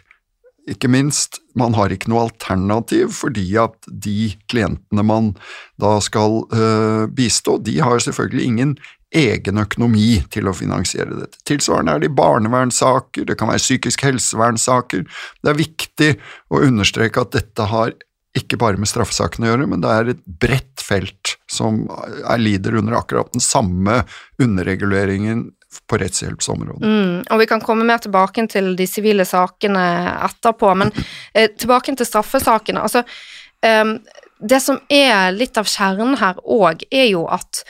[0.67, 5.29] ikke minst, man har ikke noe alternativ fordi at de klientene man
[5.81, 6.43] da skal
[7.15, 8.73] bistå, de har selvfølgelig ingen
[9.15, 11.39] egen økonomi til å finansiere dette.
[11.47, 15.07] Tilsvarende er det i barnevernssaker, det kan være psykisk helsevernsaker.
[15.43, 16.11] Det er viktig
[16.51, 17.95] å understreke at dette har
[18.37, 22.77] ikke bare med straffesakene å gjøre, men det er et bredt felt som er lider
[22.77, 24.03] under akkurat den samme
[24.43, 25.47] underreguleringen
[25.89, 26.85] på rettshjelpsområdet.
[26.85, 29.87] Mm, og vi kan komme mer tilbake til de sivile sakene
[30.29, 30.93] etterpå, men
[31.33, 32.85] eh, tilbake til straffesakene.
[32.85, 33.05] Altså,
[33.65, 33.97] eh,
[34.37, 37.65] det som er litt av kjernen her òg, er jo at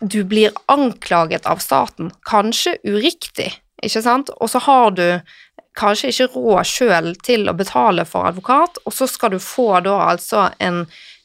[0.00, 3.52] du blir anklaget av staten, kanskje uriktig,
[3.84, 5.06] ikke sant, og så har du
[5.78, 9.96] kanskje ikke råd sjøl til å betale for advokat, og så skal du få da
[10.10, 10.82] altså en,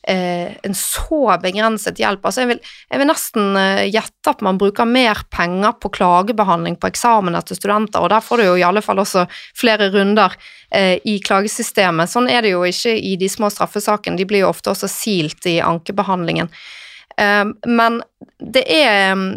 [0.07, 2.23] eh, en så begrenset hjelp.
[2.23, 2.61] Altså jeg vil,
[2.91, 7.59] jeg vil nesten eh, gjette at man bruker mer penger på klagebehandling på eksamen til
[7.59, 9.25] studenter, og der får du jo i alle fall også
[9.57, 10.37] flere runder
[10.69, 12.11] eh, i klagesystemet.
[12.11, 15.49] Sånn er det jo ikke i de små straffesakene, de blir jo ofte også silt
[15.49, 16.53] i ankebehandlingen.
[17.21, 18.01] Ehm, men
[18.39, 19.27] det er ehm,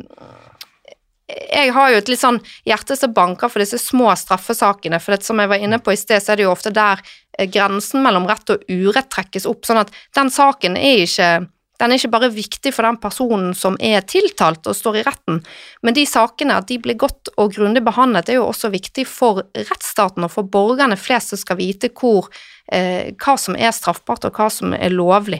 [1.28, 5.26] jeg har jo et litt sånn hjerte som banker for disse små straffesakene, for det,
[5.26, 7.02] som jeg var inne på i sted, så er det jo ofte der
[7.36, 11.30] eh, grensen mellom rett og urett trekkes opp, sånn at den saken er ikke
[11.78, 15.40] den er ikke bare viktig for den personen som er tiltalt og står i retten,
[15.86, 19.44] men de sakene, at de blir godt og grundig behandlet, er jo også viktig for
[19.54, 22.26] rettsstaten og for borgerne flest som skal vite hvor,
[22.72, 25.38] eh, hva som er straffbart og hva som er lovlig.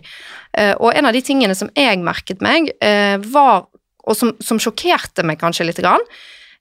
[0.55, 3.67] Eh, og en av de tingene som jeg merket meg, eh, var,
[4.07, 6.07] og som, som sjokkerte meg kanskje litt, grann,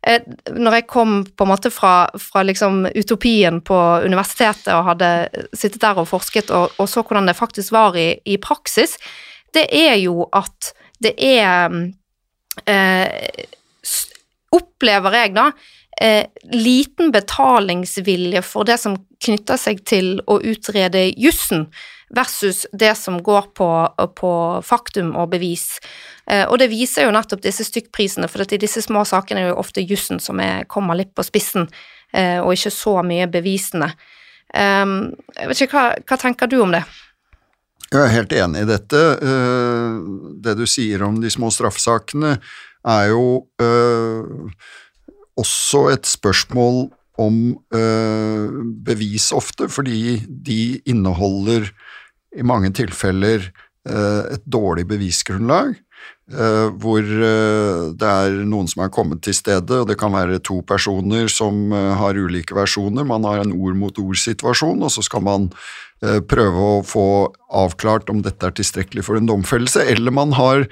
[0.01, 0.25] eh,
[0.57, 3.77] når jeg kom på en måte fra, fra liksom utopien på
[4.09, 5.13] universitetet og hadde
[5.53, 8.97] sittet der og forsket og, og så hvordan det faktisk var i, i praksis,
[9.55, 11.71] det er jo at det er
[12.65, 13.45] eh,
[14.57, 15.49] Opplever jeg, da,
[15.99, 21.65] eh, liten betalingsvilje for det som knytter seg til å utrede jussen,
[22.15, 23.67] versus det som går på,
[24.15, 24.31] på
[24.63, 25.79] faktum og bevis.
[26.31, 29.55] Eh, og det viser jo nettopp disse stykkprisene, for i disse små sakene er det
[29.55, 31.67] jo ofte jussen som er, kommer litt på spissen,
[32.13, 33.91] eh, og ikke så mye bevisene.
[34.53, 34.85] Eh,
[35.35, 36.85] jeg vet ikke, hva, hva tenker du om det?
[37.87, 39.01] Jeg er helt enig i dette.
[39.23, 39.99] Eh,
[40.43, 42.37] det du sier om de små straffesakene,
[42.87, 44.51] er jo øh,
[45.39, 46.85] også et spørsmål
[47.19, 51.67] om øh, bevis ofte, fordi de inneholder
[52.37, 53.49] i mange tilfeller
[53.87, 55.77] et dårlig bevisgrunnlag.
[56.27, 60.41] Uh, hvor uh, det er noen som er kommet til stedet, og det kan være
[60.43, 63.07] to personer som uh, har ulike versjoner.
[63.07, 65.47] Man har en ord-mot-ord-situasjon, og så skal man
[66.01, 67.07] prøve å få
[67.47, 70.67] avklart om dette er tilstrekkelig for en domfellelse, eller man har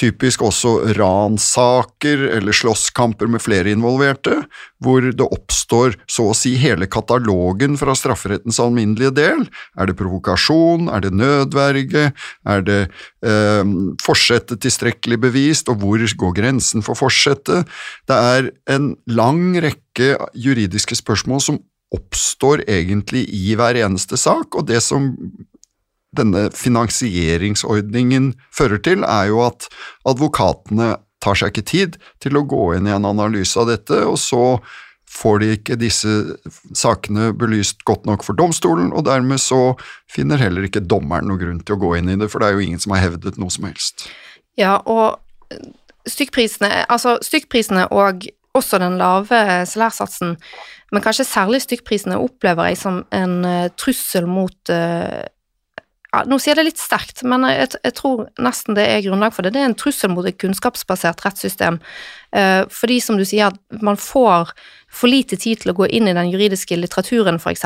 [0.00, 4.38] typisk også ranssaker eller slåsskamper med flere involverte,
[4.80, 9.44] hvor det oppstår så å si hele katalogen fra strafferettens alminnelige del.
[9.76, 12.06] Er det provokasjon, er det nødverge,
[12.54, 17.68] er det eh, forsettet tilstrekkelig bevist, og hvor går grensen for forsettet?
[18.08, 21.60] Det er en lang rekke juridiske spørsmål som
[21.94, 25.12] oppstår egentlig i hver eneste sak, og det som
[26.16, 29.68] denne finansieringsordningen fører til, er jo at
[30.08, 34.18] advokatene tar seg ikke tid til å gå inn i en analyse av dette, og
[34.18, 34.60] så
[35.10, 36.10] får de ikke disse
[36.78, 39.74] sakene belyst godt nok for domstolen, og dermed så
[40.10, 42.58] finner heller ikke dommeren noe grunn til å gå inn i det, for det er
[42.58, 44.06] jo ingen som har hevdet noe som helst.
[44.58, 45.18] Ja, og
[46.08, 50.36] stykkprisene, altså stykkprisene og også den lave salærsatsen,
[50.90, 55.22] men kanskje særlig stykkprisene opplever jeg som en uh, trussel mot uh,
[56.10, 59.34] ja, Nå sier jeg det litt sterkt, men jeg, jeg, tror nesten det er grunnlag
[59.34, 59.52] for det.
[59.54, 61.78] Det er en trussel mot et kunnskapsbasert rettssystem.
[62.34, 64.50] Eh, fordi, som du sier, man får
[64.90, 67.62] for lite tid til å gå inn i den juridiske litteraturen, f.eks.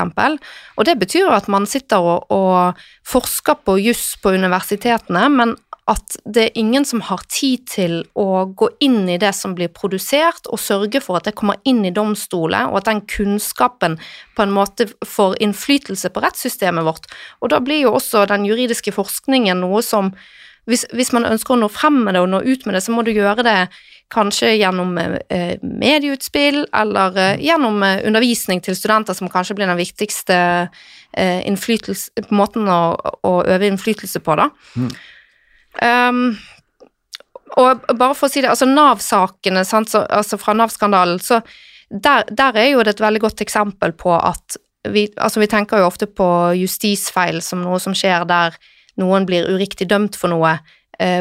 [0.76, 5.56] Og det betyr at man sitter og, og forsker på juss på universitetene, men
[5.90, 9.68] at det er ingen som har tid til å gå inn i det som blir
[9.68, 13.98] produsert, og sørge for at det kommer inn i domstolen, og at den kunnskapen
[14.36, 17.10] på en måte får innflytelse på rettssystemet vårt.
[17.44, 20.14] Og da blir jo også den juridiske forskningen noe som
[20.64, 22.94] hvis, hvis man ønsker å nå frem med det og nå ut med det, så
[22.94, 23.58] må du gjøre det
[24.14, 29.80] kanskje gjennom eh, medieutspill eller eh, gjennom eh, undervisning til studenter, som kanskje blir den
[29.80, 30.38] viktigste
[31.12, 31.66] eh,
[32.32, 32.80] måten å,
[33.20, 34.48] å, øve innflytelse på, da.
[34.80, 34.94] Mm.
[35.82, 36.36] Um,
[37.60, 41.40] og bare for å si det, altså Nav-sakene, altså fra Nav-skandalen, så
[41.90, 44.56] der, der, er jo det et veldig godt eksempel på at
[44.90, 46.26] vi, altså vi tenker jo ofte på
[46.58, 48.56] justisfeil som noe som skjer der
[49.00, 50.56] noen blir uriktig dømt for noe,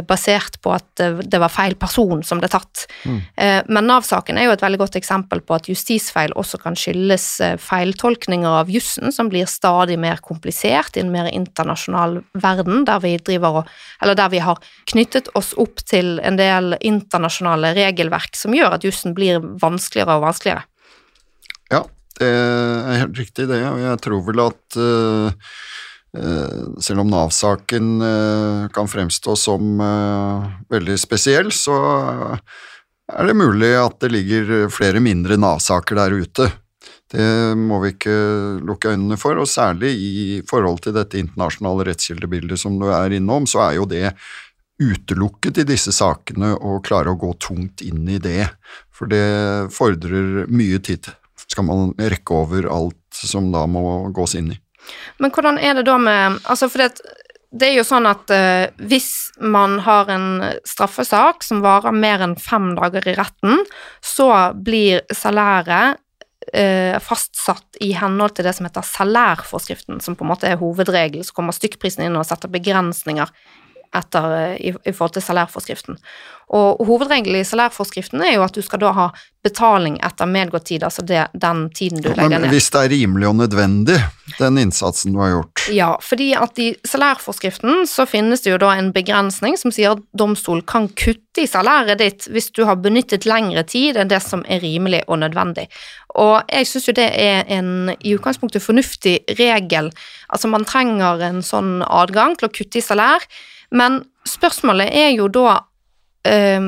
[0.08, 2.86] basert på at det var feil person som ble tatt.
[3.06, 3.20] Mm.
[3.36, 7.28] Eh, men Nav-saken er jo et veldig godt eksempel på at justisfeil også kan skyldes
[7.44, 13.02] eh, feiltolkninger av jussen, som blir stadig mer komplisert i en mer internasjonal verden, der
[13.04, 13.68] vi og
[14.02, 18.84] Eller der vi har knyttet oss opp til en del internasjonale regelverk som gjør at
[18.84, 20.64] jussen blir vanskeligere og vanskeligere.
[21.72, 21.84] Ja,
[22.20, 28.02] det er helt riktig det, og jeg tror vel at uh Eh, selv om Nav-saken
[28.06, 31.78] eh, kan fremstå som eh, veldig spesiell, så
[33.10, 36.50] er det mulig at det ligger flere mindre Nav-saker der ute.
[37.14, 37.26] Det
[37.58, 38.14] må vi ikke
[38.66, 43.46] lukke øynene for, og særlig i forhold til dette internasjonale rettskildebildet som du er innom,
[43.50, 44.08] så er jo det
[44.82, 48.48] utelukket i disse sakene å klare å gå tungt inn i det,
[48.94, 51.10] for det fordrer mye tid.
[51.46, 54.63] Skal man rekke over alt som da må gås inn i.
[55.22, 57.02] Men hvordan er det da med Altså, for det,
[57.54, 60.30] det er jo sånn at uh, hvis man har en
[60.68, 63.62] straffesak som varer mer enn fem dager i retten,
[64.02, 66.00] så blir salæret
[66.50, 71.24] uh, fastsatt i henhold til det som heter salærforskriften, som på en måte er hovedregel.
[71.26, 73.30] Så kommer stykkprisen inn og setter begrensninger
[73.94, 76.00] etter, i, i, forhold til salærforskriften.
[76.54, 79.06] Og hovedregelen i salærforskriften er jo at du skal da ha
[79.44, 82.46] betaling etter medgått tid, altså det, den tiden du legger ned.
[82.46, 83.98] Men hvis det er rimelig og nødvendig,
[84.38, 85.64] den innsatsen du har gjort?
[85.74, 90.04] Ja, fordi at i salærforskriften så finnes det jo da en begrensning som sier at
[90.16, 94.46] domstol kan kutte i salæret ditt hvis du har benyttet lengre tid enn det som
[94.48, 95.68] er rimelig og nødvendig.
[96.22, 99.90] Og jeg syns jo det er en i utgangspunktet fornuftig regel.
[100.30, 103.26] Altså man trenger en sånn adgang til å kutte i salær.
[103.74, 105.58] Men spørsmålet er jo da
[106.28, 106.62] eh,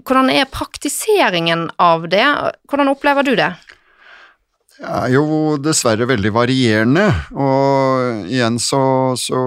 [0.00, 2.24] Hvordan er praktiseringen av det?
[2.70, 3.52] Hvordan opplever du det?
[4.80, 7.02] Er jo dessverre veldig varierende,
[7.36, 8.80] og igjen så,
[9.20, 9.40] så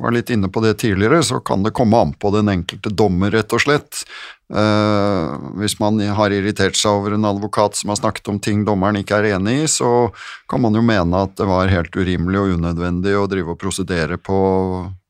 [0.00, 3.34] var litt inne på det tidligere, så kan det komme an på den enkelte dommer,
[3.34, 4.00] rett og slett.
[4.48, 8.96] Uh, hvis man har irritert seg over en advokat som har snakket om ting dommeren
[9.02, 10.08] ikke er enig i, så
[10.48, 14.16] kan man jo mene at det var helt urimelig og unødvendig å drive og prosedere
[14.16, 14.38] på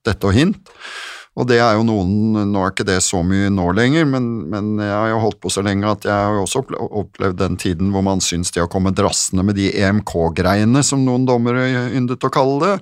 [0.09, 0.74] dette og hint.
[1.38, 4.70] Og det er jo noen Nå er ikke det så mye nå lenger, men, men
[4.82, 7.92] jeg har jo holdt på så lenge at jeg har jo også opplevd den tiden
[7.94, 12.32] hvor man syns de har kommet drassende med de EMK-greiene, som noen dommere yndet å
[12.32, 12.72] kalle det.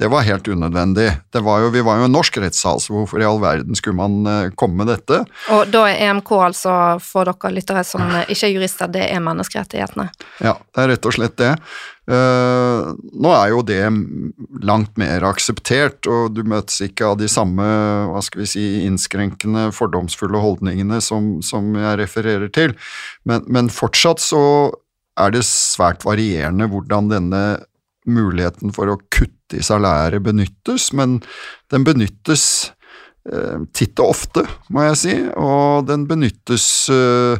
[0.00, 1.08] Det var helt unødvendig.
[1.32, 3.98] Det var jo, vi var jo en norsk rettssal, så hvorfor i all verden skulle
[3.98, 5.22] man eh, komme med dette?
[5.52, 10.08] Og da er EMK altså, for dere lyttere som ikke er jurister, det er menneskerettighetene?
[10.44, 11.52] Ja, det er rett og slett det.
[12.06, 13.82] Uh, nå er jo det
[14.62, 17.66] langt mer akseptert, og du møtes ikke av de samme
[18.12, 22.76] hva skal vi si, innskrenkende, fordomsfulle holdningene som, som jeg refererer til,
[23.26, 24.42] men, men, fortsatt så
[25.18, 27.42] er det svært varierende hvordan denne
[28.06, 31.18] muligheten for å kutte i salæret benyttes, men
[31.74, 32.44] den benyttes
[33.32, 37.38] uh, titt og ofte, må jeg si, og den benyttes Eh,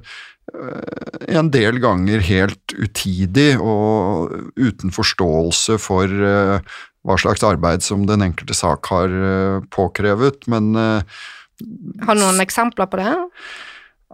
[0.54, 6.76] en del ganger helt utidig og uten forståelse for eh,
[7.06, 12.88] hva slags arbeid som den enkelte sak har eh, påkrevet, men Har du noen eksempler
[12.90, 13.14] på det?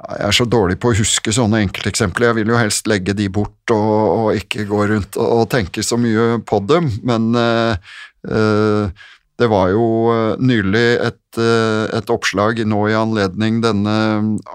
[0.02, 2.30] Jeg er så dårlig på å huske sånne enkelteksempler.
[2.30, 3.90] Jeg vil jo helst legge de bort og,
[4.32, 7.76] og ikke gå rundt og, og, tenke så mye på dem, men uh,
[8.24, 9.04] uh,
[9.40, 13.96] det var jo eh, nylig et, eh, et, oppslag nå i anledning denne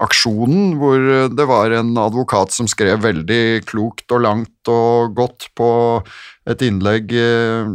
[0.04, 1.02] aksjonen, hvor
[1.34, 5.70] det var en advokat som skrev veldig klokt og langt og godt på
[6.48, 7.72] et innlegg eh,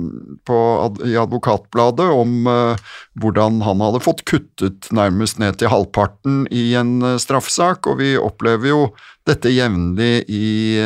[0.47, 0.59] på,
[1.05, 2.47] i Advokatbladet om
[3.19, 8.71] hvordan han hadde fått kuttet nærmest ned til halvparten i en straffesak, og vi opplever
[8.71, 8.85] jo
[9.27, 10.79] dette jevnlig i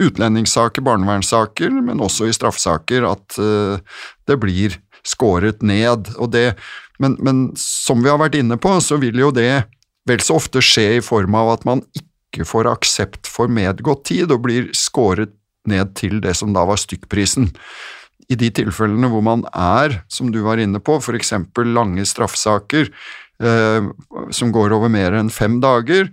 [0.00, 6.12] utlendingssaker, barnevernssaker, men også i straffesaker, at det blir skåret ned.
[6.32, 6.54] Det,
[6.98, 9.64] men, men, som vi har vært inne på, så vil jo det
[10.08, 14.30] vel så ofte skje i form av at man ikke får aksept for medgått tid,
[14.32, 15.34] og blir skåret
[15.68, 17.50] ned til det som da var stykkprisen.
[18.30, 21.34] I de tilfellene hvor man er, som du var inne på, f.eks.
[21.66, 22.88] lange straffesaker
[23.42, 23.88] eh,
[24.30, 26.12] som går over mer enn fem dager,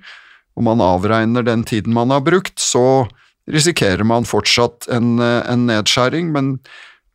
[0.57, 3.05] og man avregner den tiden man har brukt, så
[3.47, 6.57] risikerer man fortsatt en, eh, en nedskjæring, men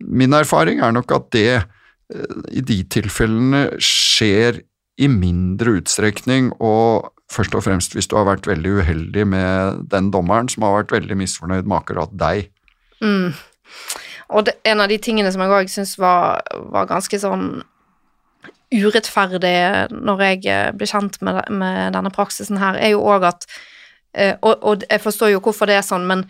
[0.03, 4.63] Min erfaring er nok at det eh, i de tilfellene skjer
[5.01, 10.11] i mindre utstrekning, og først og fremst hvis du har vært veldig uheldig med den
[10.13, 12.51] dommeren som har vært veldig misfornøyd med akkurat deg.
[13.03, 13.33] Mm.
[14.33, 17.63] Og det, en av de tingene som jeg òg syns var, var, ganske sånn
[18.73, 19.57] urettferdig
[19.93, 23.45] når jeg eh, ble kjent med, med denne praksisen her, er jo òg at
[24.17, 26.25] eh, og, og, jeg forstår jo hvorfor det er sånn, men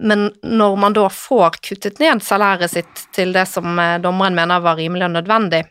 [0.00, 4.64] men når man da får kuttet ned salæret sitt til det som eh, dommeren mener
[4.64, 5.64] var rimelig og nødvendig,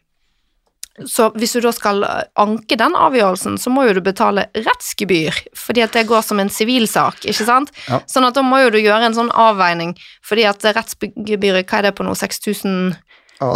[1.07, 2.03] så hvis du da skal
[2.39, 6.51] anke den avgjørelsen, så må jo du betale rettsgebyr, fordi at det går som en
[6.51, 7.72] sivilsak, ikke sant?
[7.88, 8.01] Ja.
[8.11, 9.95] Sånn at da må jo du gjøre en sånn avveining,
[10.28, 12.91] fordi at rettsgebyret, hva er det på nå, 6000
[13.41, 13.47] ja,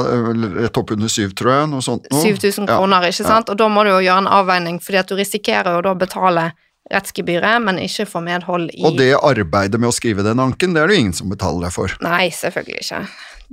[0.63, 2.07] Rett oppunder syv, tror jeg, noe sånt.
[2.09, 3.13] 7000 kroner, ja.
[3.13, 3.51] ikke sant?
[3.53, 5.99] Og da må du jo gjøre en avveining, fordi at du risikerer jo da å
[5.99, 6.47] betale
[6.93, 10.83] rettsgebyret, men ikke få medhold i Og det arbeidet med å skrive den anken, det
[10.83, 11.95] er det ingen som betaler deg for?
[12.05, 13.01] Nei, selvfølgelig ikke.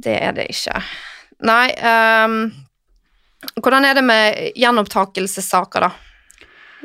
[0.04, 0.82] Det er det ikke.
[1.42, 1.66] Nei
[2.24, 2.38] um,
[3.58, 5.90] Hvordan er det med gjenopptakelsessaker, da?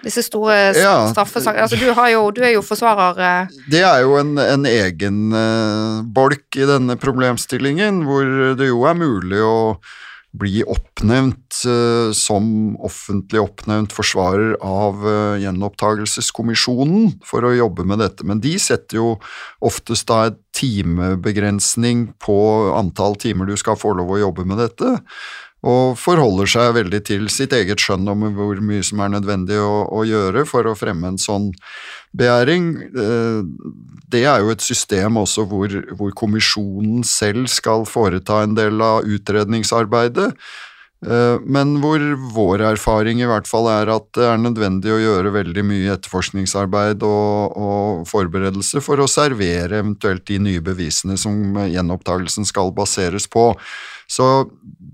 [0.02, 3.56] Disse store ja, straffesakene altså, du, jo, du, er jo forsvarer uh...
[3.70, 8.98] Det er jo en, en egen uh, bolk i denne problemstillingen, hvor det jo er
[8.98, 9.56] mulig å
[10.40, 18.28] bli oppnevnt uh, som offentlig oppnevnt forsvarer av uh, gjenopptakelseskommisjonen for å jobbe med dette,
[18.28, 19.10] men de setter jo
[19.66, 22.38] oftest da et timebegrensning på
[22.78, 24.96] antall timer du skal få lov å jobbe med dette
[25.66, 29.88] og forholder seg veldig til sitt eget skjønn om hvor mye som er nødvendig å,
[29.90, 31.50] å gjøre for å fremme en sånn
[32.16, 32.70] begjæring.
[32.88, 33.42] Eh,
[34.08, 39.04] det er jo et system også hvor, hvor, kommisjonen selv skal foreta en del av
[39.04, 40.32] utredningsarbeidet.
[41.06, 42.02] Eh, men hvor
[42.34, 47.04] vår erfaring i hvert fall er at det er nødvendig å gjøre veldig mye etterforskningsarbeid
[47.06, 53.52] og, og forberedelse for å servere eventuelt de nye bevisene som gjenopptakelsen skal baseres på.
[54.08, 54.48] Så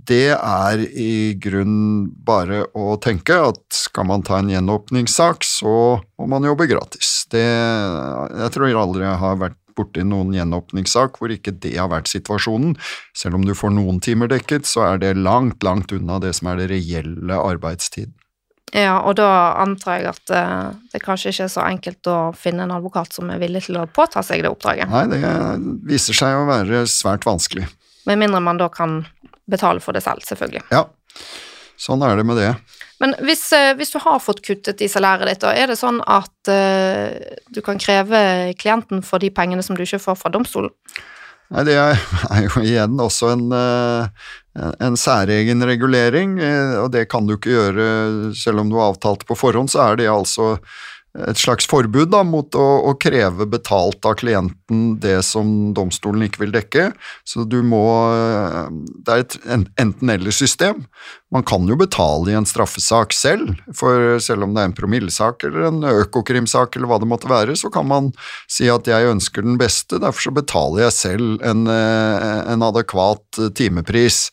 [0.08, 5.76] det er i grunn bare å tenke at skal man ta en gjenåpningssak, så
[6.20, 7.24] må man jobbe gratis.
[7.32, 12.12] Det, jeg tror aldri jeg har vært borti noen gjenåpningssak hvor ikke det har vært
[12.12, 12.76] situasjonen.
[13.18, 16.52] Selv om du får noen timer dekket, så er det langt, langt unna det som
[16.52, 18.14] er det reelle arbeidstid.
[18.74, 19.30] Ja, og da
[19.62, 23.30] antar jeg at uh, det kanskje ikke er så enkelt å finne en advokat som
[23.30, 24.90] er villig til å påta seg det oppdraget?
[24.90, 25.22] Nei, det
[25.86, 27.68] viser seg å være svært vanskelig.
[28.10, 29.04] Med mindre man da kan
[29.50, 30.64] betale for det selv, selvfølgelig.
[30.72, 30.86] Ja,
[31.80, 32.52] sånn er det med det.
[33.04, 36.52] Men hvis, eh, hvis du har fått kuttet i salæret ditt, er det sånn at
[36.52, 37.12] uh,
[37.52, 40.72] du kan kreve klienten for de pengene som du ikke får fra domstolen?
[41.52, 42.00] Nei, Det er,
[42.48, 44.30] jo igjen også en, eh,
[44.88, 46.38] en særegen regulering,
[46.80, 47.86] og det kan du ikke gjøre
[48.38, 49.70] selv om du har avtalt på forhånd.
[49.70, 50.56] Så er det altså
[51.14, 56.42] et slags forbud da, mot å, å, kreve betalt av klienten det som domstolen ikke
[56.42, 56.88] vil dekke.
[57.28, 57.84] Så du må
[59.06, 59.38] Det er et
[59.78, 60.84] enten-eller-system.
[61.34, 65.46] Man kan jo betale i en straffesak selv, for selv om det er en promillesak
[65.46, 68.12] eller en økokrimsak eller hva det måtte være, så kan man
[68.50, 74.32] si at jeg ønsker den beste, derfor så betaler jeg selv en, en adekvat timepris.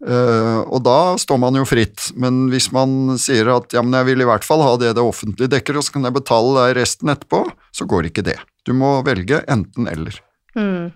[0.00, 4.08] Uh, og da står man jo fritt, men hvis man sier at ja, men jeg
[4.08, 6.78] vil i hvert fall ha det det offentlige dekker, og så kan jeg betale deg
[6.78, 7.42] resten etterpå,
[7.76, 8.38] så går ikke det.
[8.64, 10.16] Du må velge enten-eller.
[10.56, 10.88] Mm.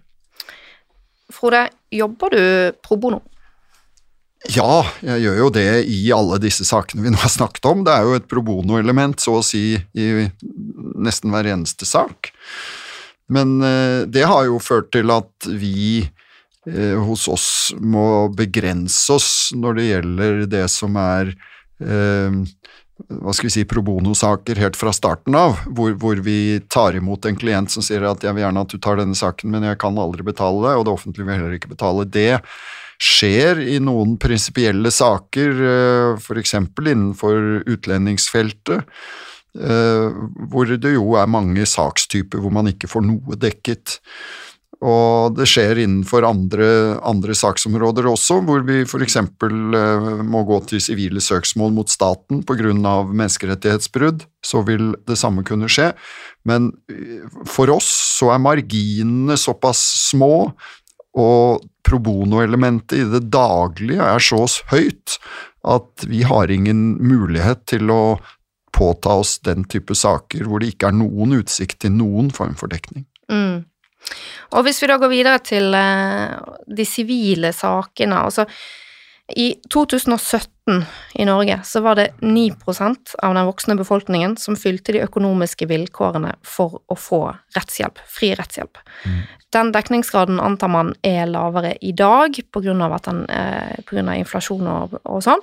[1.34, 2.42] Frode, jobber du
[2.84, 3.20] pro bono?
[4.52, 7.84] Ja, jeg gjør jo det i alle disse sakene vi nå har snakket om.
[7.84, 10.08] Det er jo et pro bono-element, så å si, i
[11.00, 12.32] nesten hver eneste sak.
[13.32, 16.04] Men uh, det har jo ført til at vi
[16.64, 21.34] Eh, hos oss må begrense oss når det gjelder det som er
[21.84, 22.38] eh,
[23.10, 27.26] hva skal vi si, pro bono-saker helt fra starten av, hvor, hvor, vi tar imot
[27.26, 29.80] en klient som sier at jeg vil gjerne at du tar denne saken, men jeg
[29.82, 32.38] kan aldri betale det, og det offentlige vil heller ikke betale det
[33.02, 36.56] skjer i noen prinsipielle saker, eh, f.eks.
[36.56, 38.88] innenfor utlendingsfeltet,
[39.54, 44.00] hvor det jo er mange sakstyper hvor man ikke får noe dekket.
[44.82, 46.66] Og det skjer innenfor andre,
[47.06, 49.16] andre saksområder også, hvor vi f.eks.
[49.20, 52.72] Eh, må gå til sivile søksmål mot staten pga.
[52.74, 54.26] menneskerettighetsbrudd.
[54.44, 55.92] Så vil det samme kunne skje.
[56.44, 60.52] Men eh, for oss så er marginene såpass små,
[61.14, 64.40] og pro bono-elementet i det daglige er så
[64.72, 65.18] høyt
[65.64, 68.02] at vi har ingen mulighet til å
[68.74, 72.72] påta oss den type saker hvor det ikke er noen utsikt til noen form for
[72.72, 73.06] dekning.
[73.30, 73.62] Mm.
[74.52, 76.34] Og hvis vi da går videre til eh,
[76.66, 78.46] de sivile sakene, altså
[79.32, 80.82] i 2017
[81.14, 86.34] i Norge så var det 9% av den voksne befolkningen som fylte de økonomiske vilkårene
[86.44, 87.22] for å få
[87.56, 88.80] rettshjelp, fri rettshjelp.
[89.06, 89.22] Mm.
[89.56, 92.98] Den dekningsgraden antar man er lavere i dag av,
[93.30, 95.40] eh, på grunn av inflasjon og, og sånn.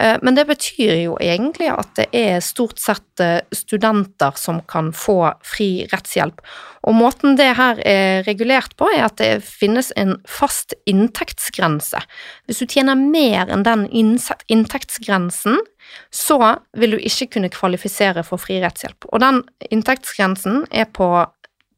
[0.00, 4.90] Eh, men det betyr jo egentlig at det er stort sett eh, studenter som kan
[4.96, 6.42] få fri rettshjelp.
[6.84, 12.02] Og måten det her er regulert på, er at det finnes en fast inntektsgrense.
[12.48, 15.62] Hvis du tjener mer enn den inntektsgrensen,
[16.10, 16.40] så
[16.76, 19.06] vil du ikke kunne kvalifisere for fri rettshjelp.
[19.12, 21.10] Og den inntektsgrensen er på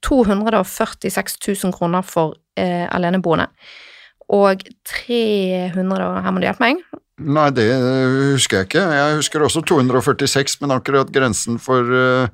[0.07, 3.51] 246 000 kroner for eh, aleneboende.
[4.33, 6.81] Og 300 Her må du hjelpe meg.
[7.17, 7.65] Nei, det
[8.35, 8.85] husker jeg ikke.
[8.93, 12.29] Jeg husker også 246, men akkurat grensen for uh,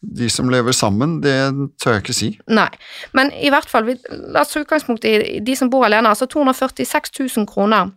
[0.00, 1.36] de som lever sammen, det
[1.80, 2.28] tør jeg ikke si.
[2.52, 2.68] Nei,
[3.16, 3.88] men i hvert fall,
[4.28, 6.12] la oss ta utgangspunkt i de som bor alene.
[6.12, 7.94] Altså 246 000 kroner.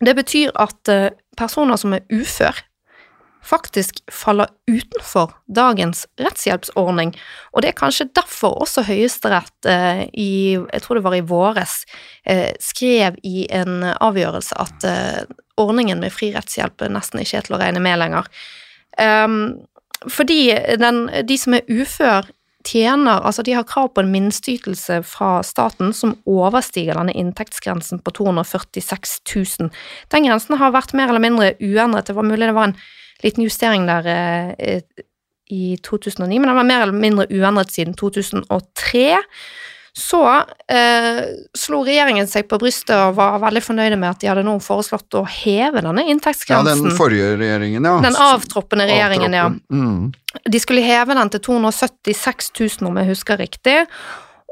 [0.00, 2.64] Det betyr at uh, personer som er ufør,
[3.42, 7.14] faktisk faller utenfor dagens rettshjelpsordning,
[7.52, 11.80] og det er kanskje derfor også Høyesterett eh, i, jeg tror det var i våres,
[12.24, 15.22] eh, skrev i en avgjørelse at eh,
[15.60, 18.28] ordningen med fri rettshjelp nesten ikke er til å regne med lenger.
[19.00, 19.40] Um,
[20.08, 22.28] fordi den, de som er ufør,
[22.66, 28.14] tjener Altså, de har krav på en minsteytelse fra staten som overstiger denne inntektsgrensen på
[28.20, 29.70] 246 000.
[30.12, 32.06] Den grensen har vært mer eller mindre uendret.
[32.06, 32.76] Det var mulig det var en
[33.24, 34.06] liten justering der
[34.58, 34.82] eh,
[35.50, 39.18] i 2009, men den var mer eller mindre uendret siden 2003.
[39.96, 40.22] Så
[40.70, 41.20] eh,
[41.58, 45.18] slo regjeringen seg på brystet og var veldig fornøyde med at de hadde nå foreslått
[45.18, 46.70] å heve denne inntektsgrensen.
[46.70, 47.96] Ja, den forrige regjeringen, ja.
[48.04, 49.62] Den avtroppende regjeringen, Avtroppen.
[49.68, 49.76] ja.
[49.76, 50.42] Mm.
[50.54, 53.78] De skulle heve den til 276 000, om jeg husker riktig.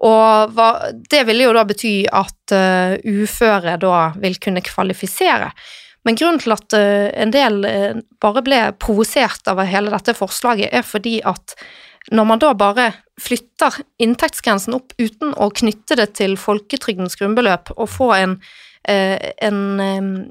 [0.06, 0.70] Og hva,
[1.10, 5.52] det ville jo da bety at uh, uføre da vil kunne kvalifisere.
[6.06, 10.70] Men grunnen til at eh, en del eh, bare ble provosert av hele dette forslaget,
[10.72, 11.52] er fordi at
[12.14, 17.88] når man da bare flytter inntektsgrensen opp uten å knytte det til folketrygdens grunnbeløp og
[17.90, 18.36] få en,
[18.88, 20.30] eh, en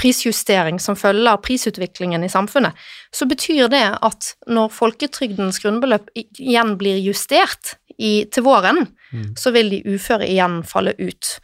[0.00, 2.72] prisjustering som følger prisutviklingen i samfunnet,
[3.12, 9.34] så betyr det at når folketrygdens grunnbeløp igjen blir justert i, til våren, mm.
[9.38, 11.36] så vil de uføre igjen falle ut.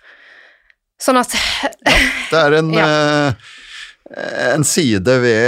[1.03, 1.71] Sånn at ja,
[2.31, 2.87] Det er en, ja.
[2.87, 3.53] uh,
[4.11, 5.47] en side ved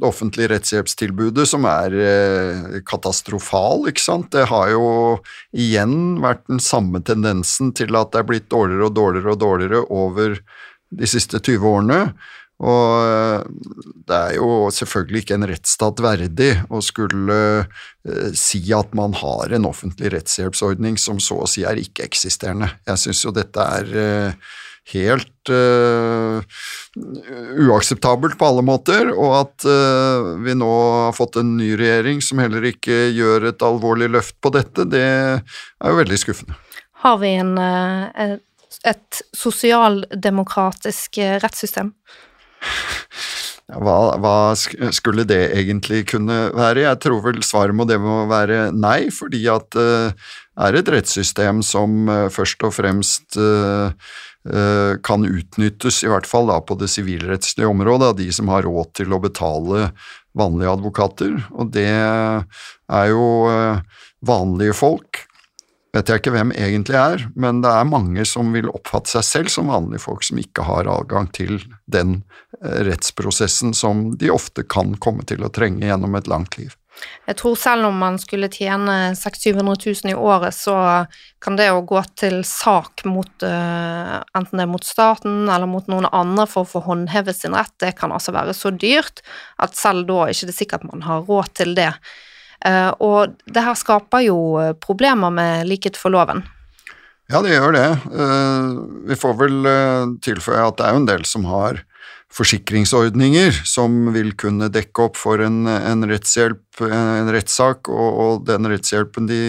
[0.00, 4.30] det offentlige rettshjelpstilbudet som er uh, katastrofal, ikke sant.
[4.34, 4.86] Det har jo
[5.54, 9.84] igjen vært den samme tendensen til at det er blitt dårligere og dårligere og dårligere
[9.92, 10.40] over
[10.96, 12.00] de siste 20 årene.
[12.64, 13.40] Og eh,
[14.08, 19.52] det er jo selvfølgelig ikke en rettsstat verdig å skulle eh, si at man har
[19.52, 22.70] en offentlig rettshjelpsordning som så å si er ikke-eksisterende.
[22.88, 24.54] Jeg syns jo dette er eh,
[24.92, 26.38] helt uh,
[27.66, 30.70] uakseptabelt på alle måter, og at uh, vi nå
[31.08, 35.06] har fått en ny regjering som heller ikke gjør et alvorlig løft på dette, det
[35.06, 36.58] er jo veldig skuffende.
[37.02, 41.92] Har vi en, et sosialdemokratisk rettssystem?
[43.66, 46.86] Hva, hva, skulle det egentlig kunne være?
[46.86, 50.14] Jeg tror vel svaret må det må være nei, fordi at det
[50.56, 53.38] er et rettssystem som først og fremst
[55.02, 58.92] kan utnyttes, i hvert fall da på det sivilrettslige området, av de som har råd
[59.00, 59.88] til å betale
[60.38, 63.24] vanlige advokater, og det er jo
[64.26, 65.26] vanlige folk
[65.96, 69.52] vet jeg ikke hvem egentlig er, men det er mange som vil oppfatte seg selv
[69.52, 71.58] som vanlige folk som ikke har adgang til
[71.90, 72.18] den
[72.60, 76.74] eh, rettsprosessen som de ofte kan komme til å trenge gjennom et langt liv.
[77.26, 80.76] Jeg tror selv om man skulle tjene 600 000 i året, så
[81.42, 85.90] kan det å gå til sak mot uh, enten det er mot staten eller mot
[85.90, 89.20] noen andre for å få håndhevet sin rett, det kan altså være så dyrt
[89.62, 91.92] at selv da er det ikke sikkert man har råd til det.
[92.64, 96.44] Eh, og det her skaper jo eh, problemer med likhet for loven.
[97.30, 97.86] Ja, det gjør det.
[98.14, 98.70] Eh,
[99.10, 99.70] vi får vel
[100.24, 101.82] tilføye at det er jo en del som har
[102.34, 108.68] forsikringsordninger som vil kunne dekke opp for en, en rettshjelp, en rettssak, og, og, den
[108.70, 109.40] rettshjelpen de,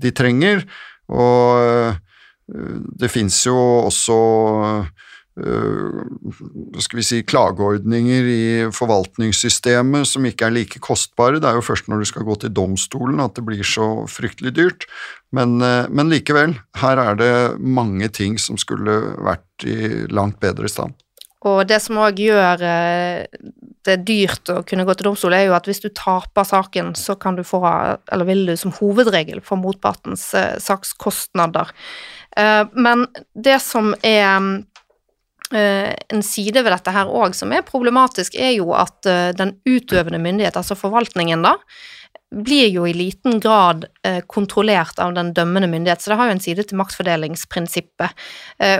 [0.00, 0.64] de trenger.
[1.12, 1.98] Og
[2.46, 3.56] det fins jo
[3.88, 4.18] også
[5.32, 8.42] hva skal vi si, klageordninger i
[8.76, 11.40] forvaltningssystemet som ikke er like kostbare.
[11.40, 14.52] Det er jo først når du skal gå til domstolen at det blir så fryktelig
[14.58, 14.86] dyrt.
[15.32, 20.68] Men, øh, men likevel, her er det mange ting som skulle vært i langt bedre
[20.68, 20.92] stand.
[21.48, 23.50] Og det som òg gjør øh,
[23.86, 27.16] det dyrt å kunne gå til domstol, er jo at hvis du taper saken, så
[27.18, 27.62] kan du få,
[28.12, 31.72] eller vil du som hovedregel få motpartens øh, sakskostnader.
[32.72, 33.02] Men
[33.36, 34.62] det som er
[35.52, 39.58] Eh, en side ved dette her òg som er problematisk, er jo at eh, den
[39.68, 41.58] utøvende myndighet, altså forvaltningen, da,
[42.32, 46.36] blir jo i liten grad eh, kontrollert av den dømmende myndighet, så det har jo
[46.38, 48.22] en side til maktfordelingsprinsippet.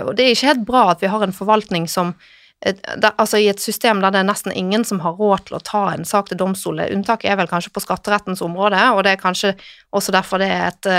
[0.07, 2.15] Og det er ikke helt bra at vi har en forvaltning som
[2.63, 5.83] altså I et system der det er nesten ingen som har råd til å ta
[5.91, 6.87] en sak til domstolen.
[6.95, 9.53] Unntaket er vel kanskje på skatterettens område, og det er kanskje
[9.91, 10.89] også derfor det er et,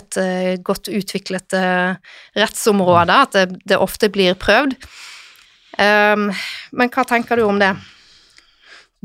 [0.00, 0.20] et
[0.64, 1.56] godt utviklet
[2.38, 4.76] rettsområde, at det, det ofte blir prøvd.
[5.80, 6.28] Um,
[6.76, 7.74] men hva tenker du om det?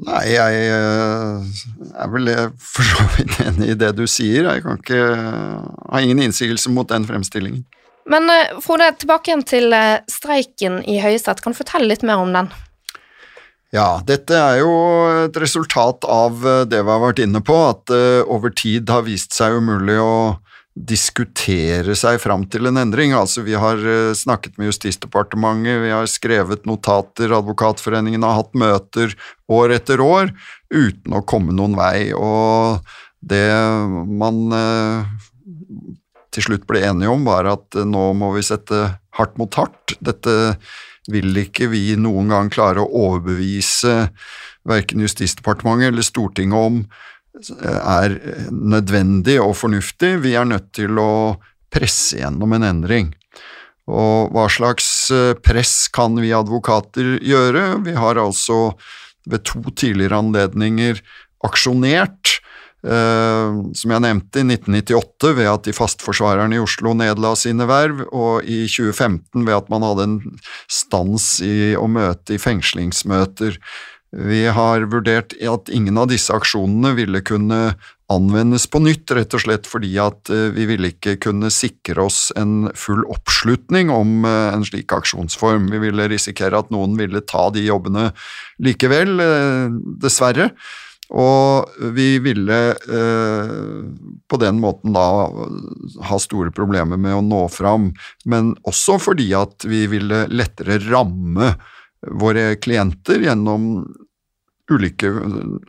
[0.04, 1.60] Nei, jeg eh,
[2.04, 4.50] er vel for så vidt enig i det du sier.
[4.50, 7.64] Jeg kan ikke ha ingen innsigelse mot den fremstillingen.
[8.10, 11.44] Men eh, Frode, tilbake igjen til eh, streiken i Høyesterett.
[11.44, 12.52] Kan du fortelle litt mer om den?
[13.74, 14.74] Ja, dette er jo
[15.26, 19.36] et resultat av det vi har vært inne på, at det over tid har vist
[19.36, 20.38] seg umulig å
[20.76, 23.14] diskutere seg fram til en endring.
[23.16, 29.16] Altså, vi har eh, snakket med Justisdepartementet, vi har skrevet notater, Advokatforeningen har hatt møter
[29.48, 30.34] år etter år
[30.74, 32.12] uten å komme noen vei.
[32.12, 32.84] Og
[33.24, 33.48] det
[34.20, 35.16] man eh,
[36.36, 38.84] til slutt ble enige om, var at eh, nå må vi sette
[39.16, 39.96] hardt mot hardt.
[40.04, 40.56] Dette
[41.12, 44.10] vil ikke vi noen gang klare å overbevise
[44.66, 46.80] verken Justisdepartementet eller Stortinget om
[47.36, 48.16] er
[48.50, 50.16] nødvendig og fornuftig.
[50.24, 51.36] Vi er nødt til å
[51.74, 53.12] presse gjennom en endring.
[53.86, 57.68] Og hva slags eh, press kan vi advokater gjøre?
[57.86, 58.74] Vi har altså
[59.30, 61.02] ved to tidligere anledninger
[61.46, 62.25] aksjonert, eh,
[62.86, 68.46] som jeg nevnte, i 1998 ved at de fastforsvarerne i Oslo nedla sine verv, og
[68.46, 70.20] i 2015 ved at man hadde en
[70.70, 73.58] stans i å møte i fengslingsmøter.
[74.16, 77.74] Vi har vurdert at ingen av disse aksjonene ville kunne
[78.12, 82.30] anvendes på nytt, rett og slett fordi at eh, vi ville ikke kunne sikre oss
[82.38, 85.68] en full oppslutning om eh, en slik aksjonsform.
[85.74, 88.12] Vi ville risikere at noen ville ta de jobbene
[88.64, 89.74] likevel, eh,
[90.06, 90.52] dessverre.
[91.14, 92.58] Og vi ville
[94.26, 95.06] på den måten da
[96.10, 97.92] ha store problemer med å nå fram,
[98.26, 101.54] men også fordi at vi ville lettere ramme
[102.06, 103.86] våre klienter gjennom
[104.72, 105.12] ulike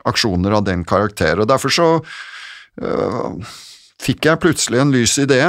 [0.08, 1.40] aksjoner av den karakter.
[1.40, 3.56] Og Derfor så uh,
[4.02, 5.42] fikk jeg plutselig en lys idé,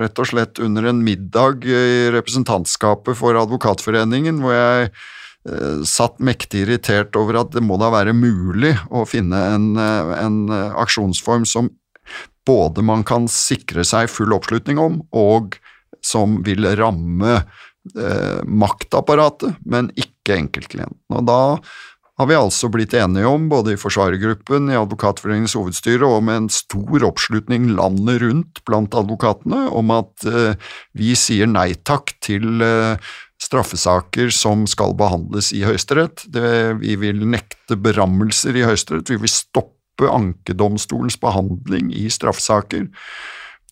[0.00, 4.92] rett og slett under en middag i representantskapet for Advokatforeningen, hvor jeg
[5.88, 11.46] satt mektig irritert over at det må da være mulig å finne en, en aksjonsform
[11.48, 11.70] som
[12.46, 15.56] både man kan sikre seg full oppslutning om, og
[16.04, 21.04] som vil ramme eh, maktapparatet, men ikke enkeltklienten.
[21.16, 21.40] Og da
[22.20, 26.50] har vi altså blitt enige om, både i forsvarergruppen, i Advokatforeningens hovedstyre og med en
[26.52, 33.12] stor oppslutning landet rundt blant advokatene, om at eh, vi sier nei takk til eh,
[33.40, 36.26] straffesaker som skal behandles i Høyesterett.
[36.80, 42.88] Vi vil nekte berammelser i Høyesterett, vi vil stoppe ankedomstolens behandling i straffesaker.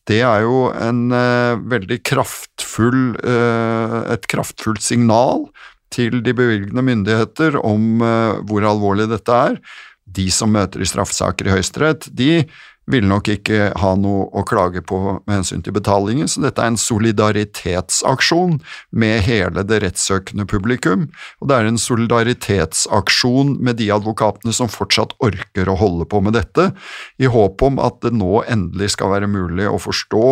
[0.09, 5.47] Det er jo en uh, veldig kraftfull, uh, et kraftfullt signal
[5.93, 9.61] til de bevilgende myndigheter om uh, hvor alvorlig dette er.
[10.09, 12.47] De som møter i straffesaker i Høyesterett, de
[12.89, 16.73] vil nok ikke ha noe å klage på med hensyn til betalingen, så dette er
[16.73, 18.59] en solidaritetsaksjon
[18.91, 21.09] med hele det rettssøkende publikum,
[21.41, 26.37] og det er en solidaritetsaksjon med de advokatene som fortsatt orker å holde på med
[26.39, 26.71] dette,
[27.21, 30.27] i håp om at det nå endelig skal være mulig å forstå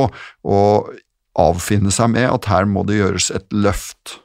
[0.46, 0.94] og
[1.36, 4.20] avfinne seg med at her må det gjøres et løft.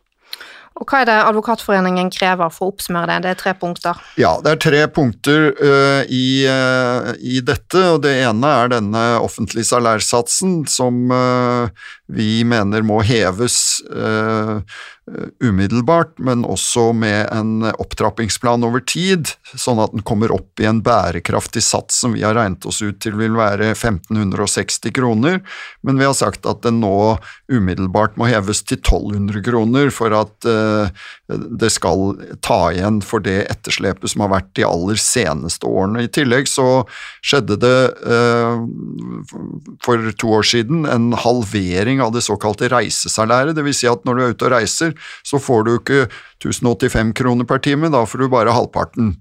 [0.80, 3.18] Og Hva er det Advokatforeningen krever, for å oppsummere det?
[3.26, 4.00] Det er tre punkter.
[4.20, 7.84] Ja, det er tre punkter uh, i, uh, i, dette.
[7.92, 11.68] og Det ene er denne offentlige salærsatsen, som uh,
[12.12, 13.82] vi mener må heves
[15.42, 20.80] umiddelbart, men også med en opptrappingsplan over tid, sånn at den kommer opp i en
[20.86, 25.42] bærekraftig sats som vi har regnet oss ut til vil være 1560 kroner,
[25.84, 27.18] men vi har sagt at den nå
[27.52, 30.52] umiddelbart må heves til 1200 kroner for at
[31.38, 36.06] det skal ta igjen for det etterslepet som har vært de aller seneste årene.
[36.06, 36.84] I tillegg så
[37.26, 38.66] skjedde det eh,
[39.86, 43.56] for to år siden en halvering av det såkalte reisesalæret.
[43.58, 43.82] Dvs.
[43.82, 44.94] Si at når du er ute og reiser,
[45.28, 46.04] så får du ikke
[46.42, 49.16] 1085 kroner per time, da får du bare halvparten.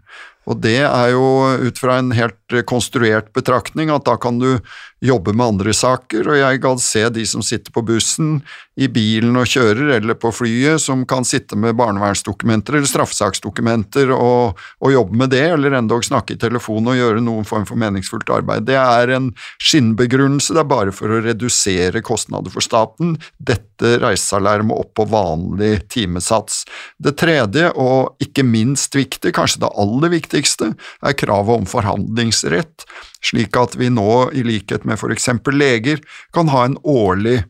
[0.48, 1.24] Og det er jo
[1.68, 4.58] ut fra en helt konstruert betraktning at da kan du
[5.00, 8.40] jobbe med andre saker, og jeg kan se de som sitter på bussen,
[8.80, 14.60] i bilen og kjører, eller på flyet, som kan sitte med barnevernsdokumenter eller straffesaksdokumenter og,
[14.80, 18.30] og jobbe med det, eller endog snakke i telefon og gjøre noen form for meningsfullt
[18.32, 18.64] arbeid.
[18.68, 19.30] Det er en
[19.60, 23.18] skinnbegrunnelse, det er bare for å redusere kostnader for staten.
[23.36, 26.62] Dette reisesalæret opp på vanlig timesats.
[27.00, 30.72] Det tredje, og ikke minst viktig, kanskje det aller viktigste,
[31.04, 31.68] er kravet om
[32.40, 32.86] forhandlingsrett
[33.22, 36.00] slik at vi nå, i likhet med for eksempel leger,
[36.32, 37.44] kan ha en årlig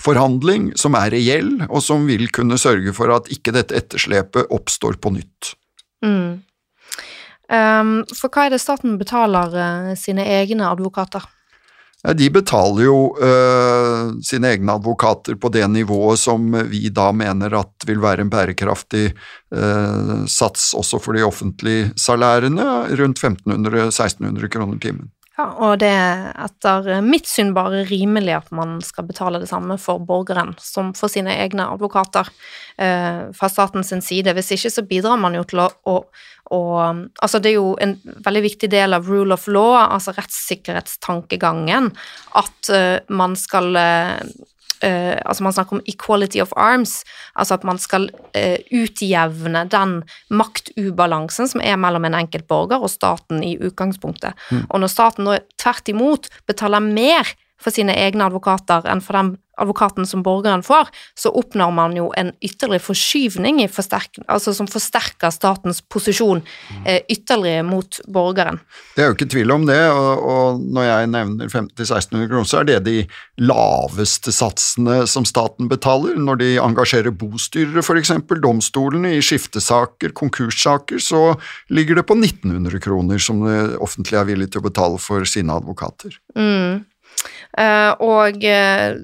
[0.00, 4.98] forhandling som er reell, og som vil kunne sørge for at ikke dette etterslepet oppstår
[4.98, 5.54] på nytt.
[6.04, 6.42] Mm.
[7.52, 11.22] Um, for hva er det staten betaler uh, sine egne advokater?
[12.04, 17.86] De betaler jo uh, sine egne advokater på det nivået som vi da mener at
[17.88, 22.66] vil være en bærekraftig uh, sats også for de offentlige salærene,
[23.00, 25.08] rundt 1500-1600 kroner timen.
[25.34, 29.74] Ja, og det er etter mitt syn bare rimelig at man skal betale det samme
[29.82, 32.30] for borgeren som for sine egne advokater
[32.78, 34.30] eh, fra statens side.
[34.36, 35.98] Hvis ikke så bidrar man jo til å, å
[36.52, 36.60] å,
[37.24, 41.88] altså det er jo en veldig viktig del av rule of law, altså rettssikkerhetstankegangen,
[42.36, 44.18] at eh, man skal uh,
[44.82, 47.02] uh, altså Man snakker om equality of arms,
[47.34, 48.10] altså at man skal
[48.74, 49.92] utjevne den
[50.30, 54.34] maktubalansen som er mellom en enkelt borger og staten i utgangspunktet.
[54.50, 54.66] Mm.
[54.68, 59.34] Og når staten nå tvert imot betaler mer for sine egne advokater enn for den
[59.60, 65.80] advokaten som borgeren får, så oppnår man jo en ytterligere forskyvning altså som forsterker statens
[65.92, 66.42] posisjon
[66.86, 68.60] eh, ytterligere mot borgeren.
[68.94, 72.60] Det er jo ikke tvil om det, og, og når jeg nevner 50-1600 kroner, så
[72.60, 72.96] er det de
[73.42, 76.18] laveste satsene som staten betaler.
[76.20, 81.34] Når de engasjerer bostyrere, f.eks., domstolene, i skiftesaker, konkurssaker, så
[81.74, 85.54] ligger det på 1900 kroner som det offentlige er villig til å betale for sine
[85.54, 86.16] advokater.
[86.38, 86.84] Mm.
[87.54, 88.96] Uh, og uh,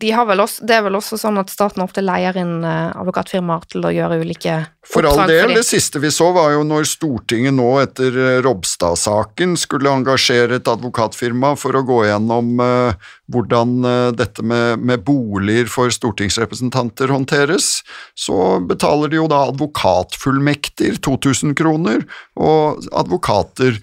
[0.00, 3.84] de også, det er vel også sånn at staten ofte leier inn uh, advokatfirmaer til
[3.84, 4.54] å gjøre ulike
[4.88, 5.56] for all del, fordi...
[5.58, 10.70] det siste vi så var jo når Stortinget nå etter uh, Robstad-saken skulle engasjere et
[10.70, 13.84] advokatfirma for å gå gjennom uh, hvordan
[14.16, 17.78] dette med, med, boliger for stortingsrepresentanter håndteres,
[18.12, 22.04] så betaler de jo da advokatfullmekter 2000 kroner,
[22.36, 23.78] og advokater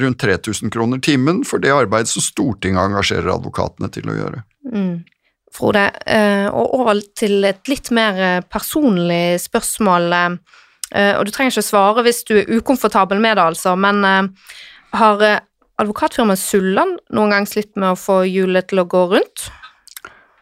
[0.00, 4.40] rundt 3000 kroner timen for det arbeidet som Stortinget engasjerer advokatene til å gjøre.
[4.66, 5.02] Mm.
[5.50, 10.12] Frode, eh, og over til et litt mer eh, personlig spørsmål.
[10.14, 14.04] Eh, og du trenger ikke svare hvis du er ukomfortabel med det, altså, men
[14.94, 15.24] har
[15.80, 19.48] advokatfirmaet Sulland noen gang slitt med å få hjulet til å gå rundt?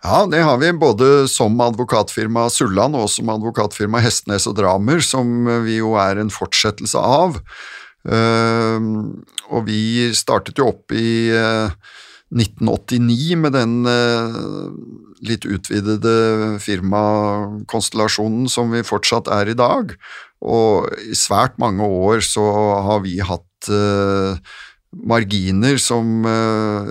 [0.04, 5.48] Ja, det har vi, både som advokatfirma Sulland og som advokatfirma Hestnes og Dramer, som
[5.66, 7.36] vi jo er en fortsettelse av.
[8.08, 9.82] Og vi
[10.16, 11.34] startet jo opp i
[12.28, 14.38] 1989 med den eh,
[15.24, 19.94] litt utvidede firmakonstellasjonen som vi fortsatt er i dag.
[20.44, 22.44] Og i svært mange år så
[22.84, 24.36] har vi hatt eh,
[24.88, 26.24] marginer som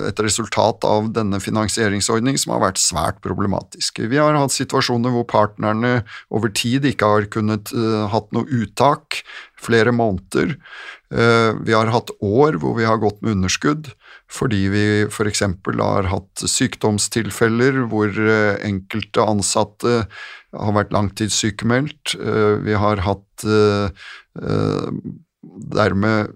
[0.05, 4.05] et resultat av denne finansieringsordningen som har vært svært problematiske.
[4.11, 7.73] Vi har hatt situasjoner hvor partnerne over tid ikke har kunnet
[8.13, 9.23] hatt noe uttak
[9.57, 10.53] flere måneder.
[11.09, 13.89] Vi har hatt år hvor vi har gått med underskudd
[14.31, 15.41] fordi vi f.eks.
[15.79, 20.07] har hatt sykdomstilfeller hvor eh, enkelte ansatte
[20.51, 22.15] har vært langtidssykemeldt.
[22.19, 23.87] Eh, vi har hatt eh,
[25.77, 26.27] dermed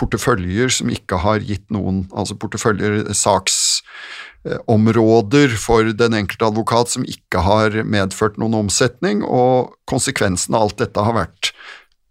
[0.00, 7.38] porteføljer som ikke har gitt noen Altså porteføljer, saksområder for den enkelte advokat som ikke
[7.44, 11.52] har medført noen omsetning, og konsekvensen av alt dette har vært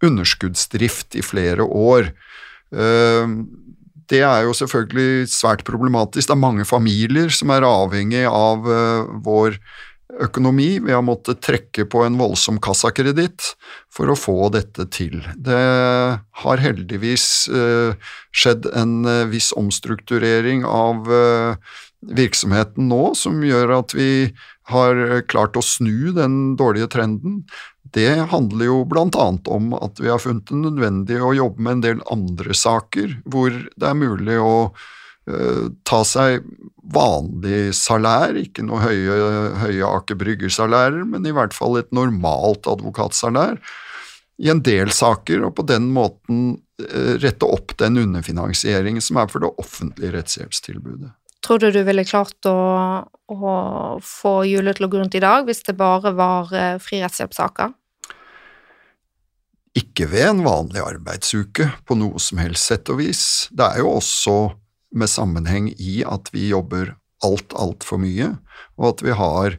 [0.06, 2.14] underskuddsdrift i flere år.
[4.08, 6.28] Det er jo selvfølgelig svært problematisk.
[6.28, 9.58] Det er mange familier som er avhengig av uh, vår
[10.24, 10.78] økonomi.
[10.80, 13.52] Vi har måttet trekke på en voldsom kassakreditt
[13.92, 15.20] for å få dette til.
[15.36, 15.60] Det
[16.42, 17.92] har heldigvis uh,
[18.32, 21.04] skjedd en uh, viss omstrukturering av
[21.98, 24.30] virksomheten nå, som gjør at vi
[24.70, 27.40] har klart å snu den dårlige trenden
[27.94, 31.84] det handler jo annet om at vi har funnet det nødvendig å jobbe med en
[31.84, 36.46] del andre saker hvor det er mulig å uh, ta seg
[36.88, 39.18] vanlig salær, ikke noe høye,
[39.64, 43.60] høye Aker Brygger-salærer, men i hvert fall et normalt advokatsalær
[44.38, 49.32] i en del saker, og på den måten uh, rette opp den underfinansieringen som er
[49.32, 51.17] for det offentlige rettshjelpstilbudet.
[51.44, 52.58] Tror du du ville klart å,
[53.30, 53.52] å
[54.04, 57.74] få hjulet til å gå rundt i dag hvis det bare var uh, fri rettshjelpssaker?
[59.78, 63.22] Ikke ved en vanlig arbeidsuke på noe som helst sett og vis.
[63.54, 64.38] Det er jo også
[64.98, 68.32] med sammenheng i at vi jobber alt, altfor mye,
[68.78, 69.58] og at vi har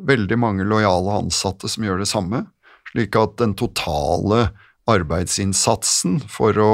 [0.00, 2.44] veldig mange lojale ansatte som gjør det samme,
[2.90, 4.48] slik at den totale
[4.90, 6.72] arbeidsinnsatsen for å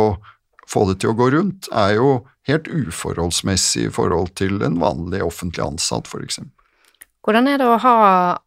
[0.71, 2.11] få det til å gå rundt er jo
[2.49, 6.53] helt uforholdsmessig i forhold til en vanlig offentlig ansatt, eksempel.
[7.27, 7.95] Hvordan er det å ha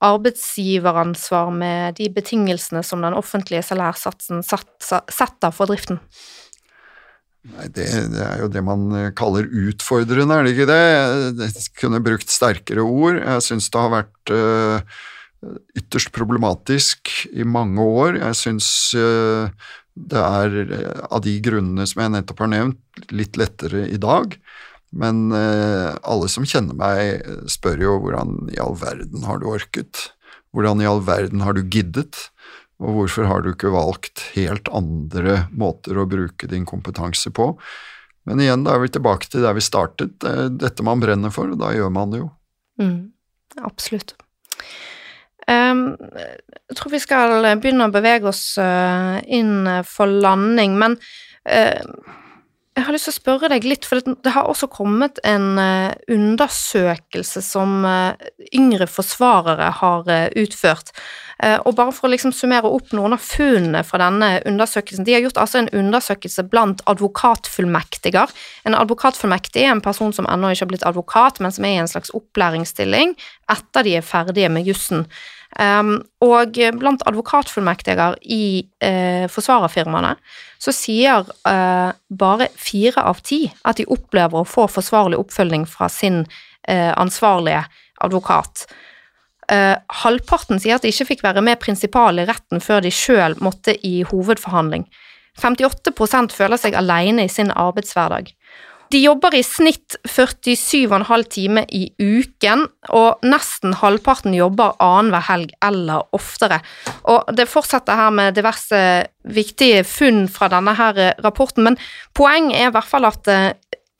[0.08, 6.00] arbeidsgiveransvar med de betingelsene som den offentlige salærsatsen setter for driften?
[7.50, 8.88] Nei, det, det, er jo det man
[9.20, 10.80] kaller utfordrende, er det ikke det?
[11.44, 13.20] Jeg kunne brukt sterkere ord.
[13.20, 15.00] Jeg syns det har vært uh,
[15.80, 18.20] ytterst problematisk i mange år.
[18.20, 19.52] Jeg syns uh,
[20.00, 20.58] det er,
[21.10, 22.80] av de grunnene som jeg nettopp har nevnt,
[23.12, 24.38] litt lettere i dag.
[24.96, 30.10] Men eh, alle som kjenner meg, spør jo hvordan i all verden har du orket?
[30.56, 32.30] Hvordan i all verden har du giddet?
[32.80, 37.52] Og hvorfor har du ikke valgt helt andre måter å bruke din kompetanse på?
[38.28, 40.16] Men igjen, da er vi tilbake til der vi startet.
[40.24, 42.30] Det dette man brenner for, og da gjør man det jo.
[42.80, 43.00] Mm,
[43.68, 44.16] absolutt.
[45.50, 50.98] Jeg tror vi skal begynne å bevege oss uh, inn for landing, men
[51.50, 51.82] uh,
[52.78, 57.42] jeg har lyst til å spørre deg litt, for det, har også kommet en undersøkelse
[57.44, 57.82] som
[58.56, 60.08] yngre forsvarere har
[60.40, 60.94] utført.
[61.66, 65.26] og bare for å liksom summere opp noen av funnene fra denne undersøkelsen De har
[65.26, 68.32] gjort altså en undersøkelse blant advokatfullmektiger.
[68.64, 71.82] En advokatfullmektig er en person som ennå ikke har blitt advokat, men som er i
[71.84, 73.18] en slags opplæringsstilling
[73.52, 75.04] etter de er ferdige med jussen.
[75.60, 80.14] Um, og blant advokatfullmektiger i uh, forsvarerfirmaene
[80.56, 85.90] så sier uh, bare fire av ti at de opplever å få forsvarlig oppfølging fra
[85.92, 87.66] sin uh, ansvarlige
[88.00, 88.70] advokat.
[89.50, 93.74] halvparten sier at de ikke fikk være med prinsipal i retten før de sjøl måtte
[93.84, 94.86] i hovedforhandling.
[95.42, 98.30] 58% føler seg alene i sin arbeidshverdag.
[98.90, 106.08] De jobber i snitt 47,5 timer i uken, og nesten halvparten jobber annenhver helg eller
[106.18, 106.58] oftere.
[107.14, 108.82] Og det fortsetter her med diverse
[109.30, 111.78] viktige funn fra denne her rapporten, men
[112.18, 113.52] poenget er i hvert fall at eh,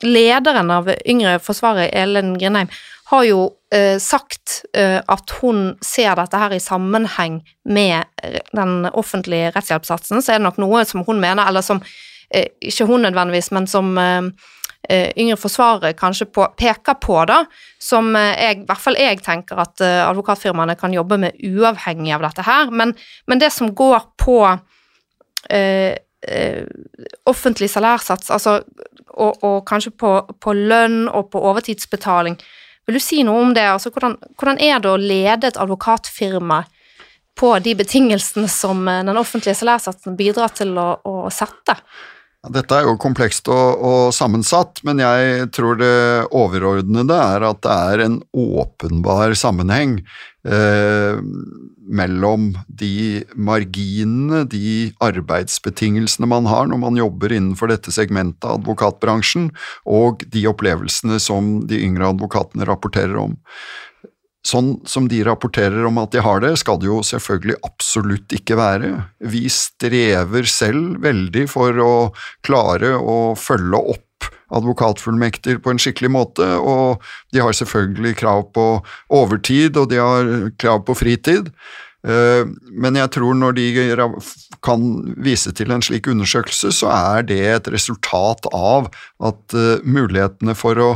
[0.02, 2.74] lederen av Yngre Forsvaret, Elen Grindheim,
[3.12, 8.88] har jo eh, sagt eh, at hun ser dette her i sammenheng med eh, den
[8.90, 10.18] offentlige rettshjelpssatsen.
[10.18, 11.78] Så er det nok noe som hun mener, eller som
[12.34, 14.32] eh, ikke hun nødvendigvis, men som Eh,
[14.88, 17.44] yngre forsvarere kanskje på, peker på, da,
[17.78, 22.14] som eh, jeg, i hvert fall jeg tenker at uh, advokatfirmaene kan jobbe med uavhengig
[22.16, 22.72] av dette her.
[22.72, 22.94] Men,
[23.28, 25.92] men det som går på uh,
[27.30, 28.60] offentlig salærsats, altså,
[29.10, 30.10] og, og kanskje på,
[30.40, 32.36] på, lønn og på overtidsbetaling,
[32.88, 33.64] vil du si noe om det?
[33.70, 36.62] Altså, hvordan, hvordan er det å lede et advokatfirma
[37.40, 41.78] på de betingelsene som den offentlige salærsatsen bidrar til å, å sette?
[42.48, 45.96] Dette er jo komplekst og, og, sammensatt, men jeg tror det
[46.32, 49.98] overordnede er at det er en åpenbar sammenheng
[50.48, 51.20] eh,
[51.84, 59.50] mellom de marginene, de arbeidsbetingelsene man har når man jobber innenfor dette segmentet av advokatbransjen,
[59.84, 63.36] og de opplevelsene som de yngre advokatene rapporterer om.
[64.46, 68.56] Sånn som de rapporterer om at de har det, skal det jo selvfølgelig absolutt ikke
[68.56, 68.92] være.
[69.20, 71.92] Vi strever selv veldig for å
[72.46, 78.66] klare å følge opp advokatfullmekter på en skikkelig måte, og de har selvfølgelig krav på
[79.20, 81.52] overtid, og de har krav på fritid.
[82.00, 83.66] Eh, men jeg tror når de
[84.64, 84.84] kan
[85.20, 88.88] vise til en slik undersøkelse, så er det et resultat av
[89.20, 90.90] at eh, mulighetene for å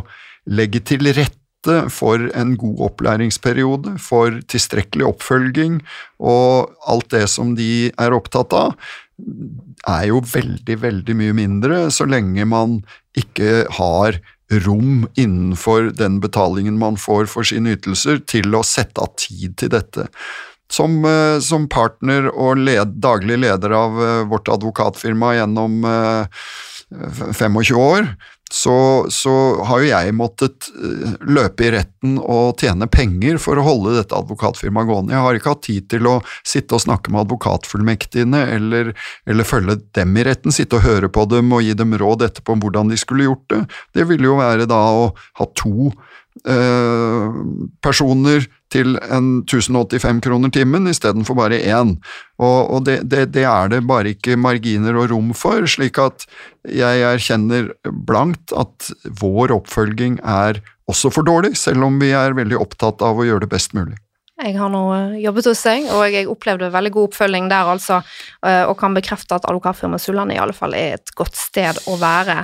[0.49, 5.81] legge til rette rette for en god opplæringsperiode, for tilstrekkelig oppfølging
[6.21, 8.75] og alt det som de er opptatt av,
[9.87, 12.83] er jo veldig, veldig mye mindre så lenge man
[13.17, 14.19] ikke har
[14.65, 19.71] rom innenfor den betalingen man får for sine ytelser, til å sette av tid til
[19.71, 20.09] dette.
[20.71, 25.85] Som, eh, som partner og led, daglig leder av eh, vårt advokatfirma gjennom
[26.91, 28.09] 25 eh, år,
[28.55, 29.33] så, så,
[29.67, 34.15] har jo jeg måttet eh, løpe i retten og tjene penger for å holde dette
[34.15, 35.15] advokatfirmaet gående.
[35.17, 36.15] Jeg har ikke hatt tid til å
[36.47, 38.93] sitte og snakke med advokatfullmektigene eller,
[39.27, 42.55] eller, følge dem i retten, sitte og høre på dem og gi dem råd etterpå
[42.55, 43.63] om hvordan de skulle gjort det.
[43.99, 45.09] Det ville jo være da å
[45.41, 45.91] ha to
[46.47, 47.43] eh,
[47.83, 51.97] personer til en 1085 kroner timen istedenfor bare én.
[52.43, 56.27] Og, og det, det, det, er det bare ikke marginer og rom for, slik at
[56.69, 57.73] jeg erkjenner
[58.07, 63.21] blankt at vår oppfølging er også for dårlig, selv om vi er veldig opptatt av
[63.21, 63.97] å gjøre det best mulig.
[64.35, 64.83] Jeg har nå
[65.23, 68.01] jobbet hos deg, og jeg opplevde veldig god oppfølging der, altså,
[68.43, 71.95] eh, og kan bekrefte at advokatfirmaet Sulland i alle fall er et godt sted å
[72.01, 72.43] være.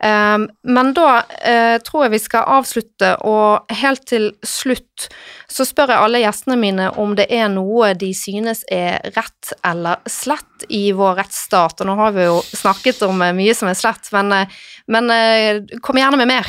[0.00, 5.10] Um, men da uh, tror jeg vi skal avslutte, og helt til slutt
[5.50, 10.00] så spør jeg alle gjestene mine om det er noe de synes er rett eller
[10.08, 11.82] slett i vår rettsstat.
[11.82, 15.12] Og nå har vi jo snakket om uh, mye som er slett, men, uh, men
[15.84, 16.48] kom gjerne med mer.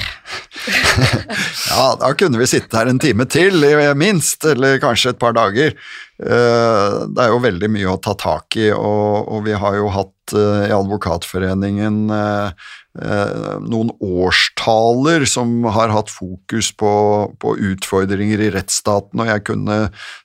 [1.73, 3.67] ja, da kunne vi sitte her en time til,
[3.99, 5.75] minst, eller kanskje et par dager.
[6.21, 10.20] Det er jo veldig mye å ta tak i, og, og vi har jo hatt
[10.37, 12.11] i Advokatforeningen
[12.99, 16.91] Eh, noen årstaler som har hatt fokus på,
[17.39, 19.77] på, utfordringer i rettsstaten, og jeg kunne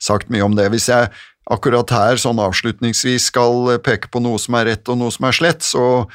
[0.03, 0.67] sagt mye om det.
[0.75, 1.13] Hvis jeg
[1.47, 5.39] akkurat her sånn avslutningsvis skal peke på noe som er rett og noe som er
[5.39, 6.09] slett, så,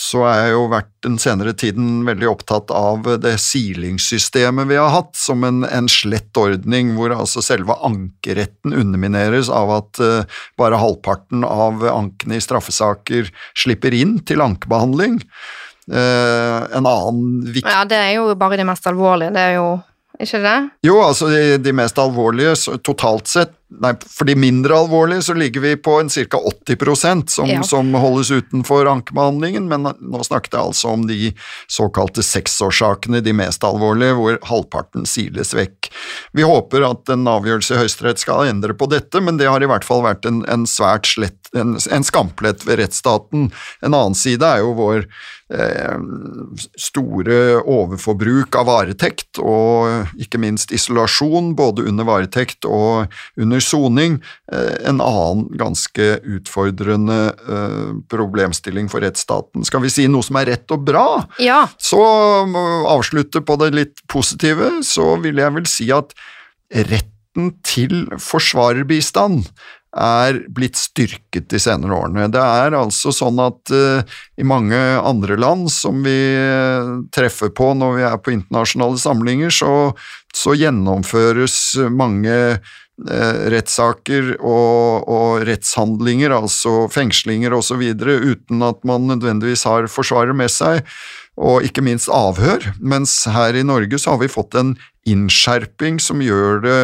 [0.00, 4.94] så er jeg jo vært den senere tiden veldig opptatt av det silingssystemet vi har
[4.94, 10.80] hatt, som en, en slett ordning hvor altså selve ankeretten undermineres av at uh, bare
[10.80, 15.20] halvparten av ankene i straffesaker slipper inn til ankebehandling.
[15.90, 19.34] Uh, en annen viktig Ja, det er jo bare det mest alvorlige.
[19.36, 19.68] Det er jo
[20.24, 20.58] ikke det?
[20.86, 25.62] Jo, altså de, de mest alvorlige totalt sett Nei, for de mindre alvorlige så ligger
[25.62, 26.38] vi på en ca.
[26.66, 27.62] 80% som, ja.
[27.62, 31.30] som holdes utenfor ankebehandlingen, men nå snakket jeg altså om de
[31.70, 35.92] såkalte seksårsakene, de mest alvorlige, hvor halvparten siles vekk.
[36.34, 39.70] Vi håper at en avgjørelse i Høyesterett skal endre på dette, men det har i
[39.70, 43.50] hvert fall vært en, en svært slett, en, en skamplett ved rettsstaten.
[43.82, 45.06] En annen side er jo vår
[45.50, 45.98] Eh,
[46.78, 54.20] store overforbruk av varetekt, og ikke minst isolasjon, både under varetekt og under soning.
[54.52, 59.66] Eh, en annen ganske utfordrende eh, problemstilling for rettsstaten.
[59.66, 61.08] Skal vi si noe som er rett og bra,
[61.42, 61.64] ja.
[61.82, 61.98] så
[62.94, 66.14] avslutte på det litt positive, så vil jeg vel si at
[66.70, 69.50] retten til forsvarerbistand
[69.90, 72.28] er blitt styrket de senere årene.
[72.30, 74.02] Det er altså sånn at uh,
[74.38, 79.54] i mange andre land som vi uh, treffer på når vi er på internasjonale samlinger,
[79.54, 79.72] så,
[80.36, 81.56] så gjennomføres
[81.90, 90.36] mange uh, rettssaker og, og, rettshandlinger, altså fengslinger osv., uten at man nødvendigvis har forsvarer
[90.38, 90.86] med seg,
[91.40, 92.70] og ikke minst avhør.
[92.78, 94.76] Mens her i Norge så har vi fått en
[95.08, 96.80] innskjerping som gjør det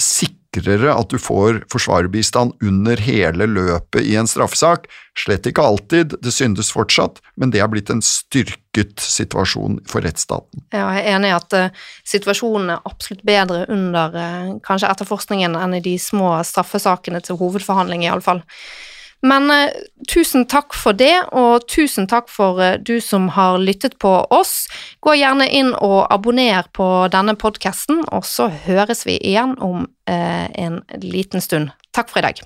[0.00, 4.88] sikkert sikrere at du får forsvarerbistand under hele løpet i en straffesak.
[5.18, 10.62] Slett ikke alltid, det syndes fortsatt, men det er blitt en styrket situasjon for rettsstaten.
[10.72, 11.70] Ja, jeg er enig i at uh,
[12.04, 18.06] situasjonen er absolutt bedre under uh, kanskje etterforskningen enn i de små straffesakene til hovedforhandling,
[18.06, 18.42] iallfall.
[19.20, 19.70] Men eh,
[20.08, 24.64] tusen takk for det, og tusen takk for eh, du som har lyttet på oss.
[25.04, 30.48] Gå gjerne inn og abonner på denne podkasten, og så høres vi igjen om eh,
[30.56, 31.74] en liten stund.
[31.92, 32.40] Takk for i dag.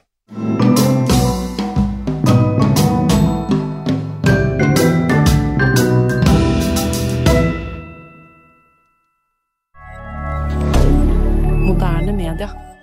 [11.64, 12.73] Moderne media.